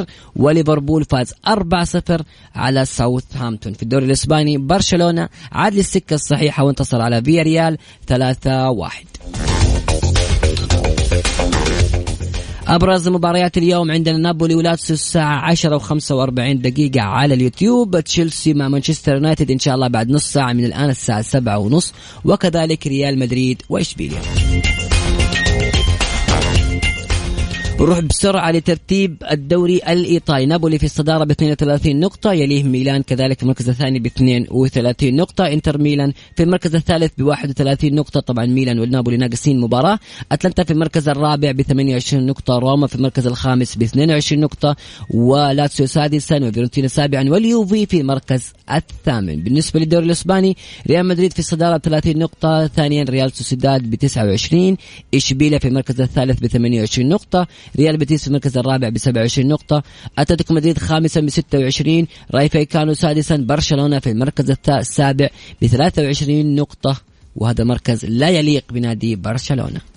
2-0 0.00 0.06
وليفربول 0.36 1.04
فاز 1.04 1.34
4-0 1.48 2.22
على 2.54 2.84
ساوثهامبتون. 2.84 3.72
في 3.72 3.82
الدوري 3.82 4.04
الإسباني 4.06 4.58
برشلونة 4.58 5.28
عاد 5.52 5.74
للسكة 5.74 6.14
الصحيحة 6.14 6.64
وانتصر 6.64 7.00
على 7.00 7.22
فيا 7.22 7.42
ريال 7.42 7.78
3-1 8.06 9.53
أبرز 12.68 13.08
مباريات 13.08 13.58
اليوم 13.58 13.90
عندنا 13.90 14.18
نابولي 14.18 14.54
ولاتسيو 14.54 14.94
الساعة 14.94 15.50
10 15.50 15.78
و45 15.78 16.56
دقيقة 16.56 17.00
على 17.00 17.34
اليوتيوب. 17.34 18.00
تشيلسي 18.00 18.54
مع 18.54 18.68
مانشستر 18.68 19.14
يونايتد 19.14 19.50
إن 19.50 19.58
شاء 19.58 19.74
الله 19.74 19.88
بعد 19.88 20.10
نص 20.10 20.32
ساعة 20.32 20.52
من 20.52 20.64
الآن 20.64 20.90
الساعة 20.90 21.22
7 21.22 21.58
ونص. 21.58 21.92
وكذلك 22.24 22.86
ريال 22.86 23.18
مدريد. 23.18 23.62
واشبيليا 23.68 24.20
نروح 27.80 28.00
بسرعة 28.00 28.50
لترتيب 28.50 29.16
الدوري 29.30 29.76
الإيطالي. 29.76 30.46
نابولي 30.46 30.78
في 30.78 30.84
الصدارة 30.84 31.24
ب 31.24 31.30
32 31.30 32.00
نقطة 32.00 32.32
يليه 32.32 32.62
ميلان 32.62 33.02
كذلك 33.02 33.36
في 33.36 33.42
المركز 33.42 33.68
الثاني 33.68 33.98
ب 33.98 34.06
32 34.06 35.16
نقطة 35.16 35.46
إنتر 35.46 35.78
ميلان 35.78 36.12
في 36.36 36.42
المركز 36.42 36.74
الثالث 36.74 37.12
ب 37.18 37.22
31 37.22 37.94
نقطة. 37.94 38.20
طبعا 38.20 38.46
ميلان 38.46 38.78
والنابولي 38.78 39.16
ناقصين 39.16 39.60
مباراة. 39.60 39.98
أتلانتا 40.32 40.64
في 40.64 40.70
المركز 40.70 41.08
الرابع 41.08 41.52
ب 41.52 41.62
28 41.62 42.26
نقطة 42.26 42.58
روما 42.58 42.86
في 42.86 42.94
المركز 42.94 43.26
الخامس 43.26 43.76
ب 43.76 43.82
22 43.82 44.40
نقطة 44.42 44.76
ولاتسيو 45.10 45.86
سادسا 45.86 46.36
وفيرونتينا 46.36 46.88
سابعا 46.88 47.28
واليوفي 47.30 47.86
في 47.86 48.00
المركز 48.00 48.52
الثامن. 48.72 49.36
بالنسبة 49.36 49.80
للدوري 49.80 50.06
الإسباني 50.06 50.56
ريال 50.86 51.06
مدريد 51.06 51.32
في 51.32 51.38
الصدارة 51.38 51.76
ب 51.76 51.80
30 51.80 52.18
نقطة 52.18 52.66
ثانيا 52.66 53.04
ريال 53.04 53.32
سوسيداد 53.32 53.90
ب 53.90 53.94
29 53.94 54.76
إشبيليا 55.14 55.58
في 55.58 55.68
المركز 55.68 56.00
الثالث 56.00 56.40
ب 56.40 56.46
28 56.46 57.08
نقطة 57.08 57.46
ريال 57.76 57.96
بيتيس 57.96 58.22
في 58.22 58.28
المركز 58.28 58.58
الرابع 58.58 58.88
ب 58.88 58.98
27 58.98 59.48
نقطة 59.48 59.82
أتلتيكو 60.18 60.54
مدريد 60.54 60.78
خامسا 60.78 61.20
ب 61.20 61.28
26 61.28 62.06
رايو 62.34 62.48
فايكانو 62.48 62.94
سادسا 62.94 63.36
برشلونة 63.36 63.98
في 63.98 64.10
المركز 64.10 64.56
السابع 64.68 65.28
ب 65.62 65.66
23 65.66 66.54
نقطة 66.54 67.00
وهذا 67.36 67.64
مركز 67.64 68.04
لا 68.04 68.28
يليق 68.28 68.64
بنادي 68.72 69.16
برشلونة. 69.16 69.93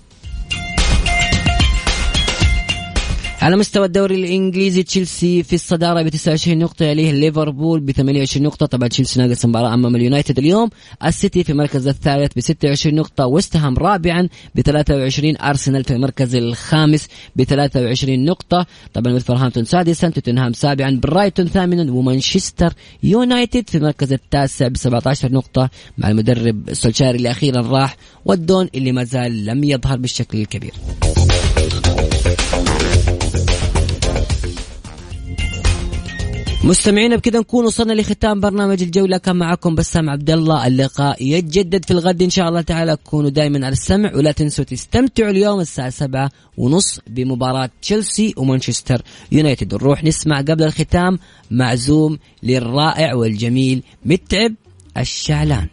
على 3.42 3.56
مستوى 3.56 3.86
الدوري 3.86 4.16
الإنجليزي 4.16 4.84
تشيلسي 4.84 5.44
في 5.44 5.54
الصدارة 5.54 6.02
ب 6.02 6.10
29 6.10 6.58
نقطة 6.58 6.86
يليه 6.86 7.12
ليفربول 7.12 7.80
ب 7.80 7.92
28 7.92 8.46
نقطة. 8.48 8.66
طبعا 8.66 8.88
تشيلسي 8.88 9.20
ناقص 9.20 9.46
مباراة 9.46 9.74
أمام 9.74 9.96
اليونايتد 9.96 10.38
اليوم. 10.38 10.70
السيتي 11.06 11.44
في 11.44 11.52
المركز 11.52 11.88
الثالث 11.88 12.32
ب 12.36 12.40
26 12.40 12.96
نقطة. 12.96 13.26
ويستهام 13.26 13.78
رابعا 13.78 14.30
ب 14.56 14.62
23 14.62 15.38
أرسنال 15.38 15.84
في 15.84 15.94
المركز 15.94 16.36
الخامس 16.36 17.08
ب 17.36 17.44
23 17.44 18.26
نقطة. 18.26 18.66
طبعا 18.94 19.14
ولفرهامبتون 19.14 19.66
سادسا 19.66 20.10
توتنهام 20.10 20.54
سابعا 20.54 21.00
برايتون 21.04 21.48
ثامنا 21.48 21.92
ومانشستر 21.92 22.74
يونايتد 23.04 23.70
في 23.70 23.78
المركز 23.78 24.14
التاسع 24.14 24.68
ب 24.68 24.78
17 24.78 25.32
نقطة. 25.32 25.70
مع 25.98 26.10
المدرب 26.10 26.74
سولشاري 26.74 27.18
اللي 27.18 27.32
أخيرا 27.32 27.62
راح 27.62 27.98
والدون 28.26 28.70
اللي 28.76 28.92
ما 28.92 29.04
زال 29.04 29.46
لم 29.46 29.64
يظهر 29.64 29.98
بالشكل 29.98 30.38
الكبير. 30.38 30.74
مستمعينا 36.64 37.16
بكذا 37.16 37.40
نكون 37.40 37.66
وصلنا 37.66 37.94
لختام 37.94 38.40
برنامج 38.40 38.82
الجولة. 38.84 39.18
كان 39.18 39.36
معكم 39.36 39.76
بسام 39.76 40.10
عبد 40.10 40.30
الله 40.30 40.68
اللقاء 40.68 41.24
يتجدد 41.24 41.86
في 41.86 41.92
الغد 41.92 42.22
إن 42.22 42.30
شاء 42.30 42.50
الله 42.50 42.62
تعالى. 42.62 42.98
كونوا 43.04 43.30
دائما 43.30 43.66
على 43.66 43.74
السمع 43.74 44.16
ولا 44.16 44.32
تنسوا 44.32 44.66
تستمتعوا 44.66 45.30
اليوم 45.30 45.60
الساعة 45.60 45.90
سبعة 45.90 46.32
ونص 46.58 47.00
بمباراة 47.08 47.70
تشيلسي 47.82 48.34
ومانشستر 48.38 49.02
يونايتد. 49.32 49.74
نروح 49.74 50.04
نسمع 50.04 50.38
قبل 50.42 50.64
الختام 50.64 51.20
معزوم 51.52 52.20
للرائع 52.44 53.14
والجميل 53.14 53.84
متعب 54.06 54.54
الشعلان. 54.98 55.68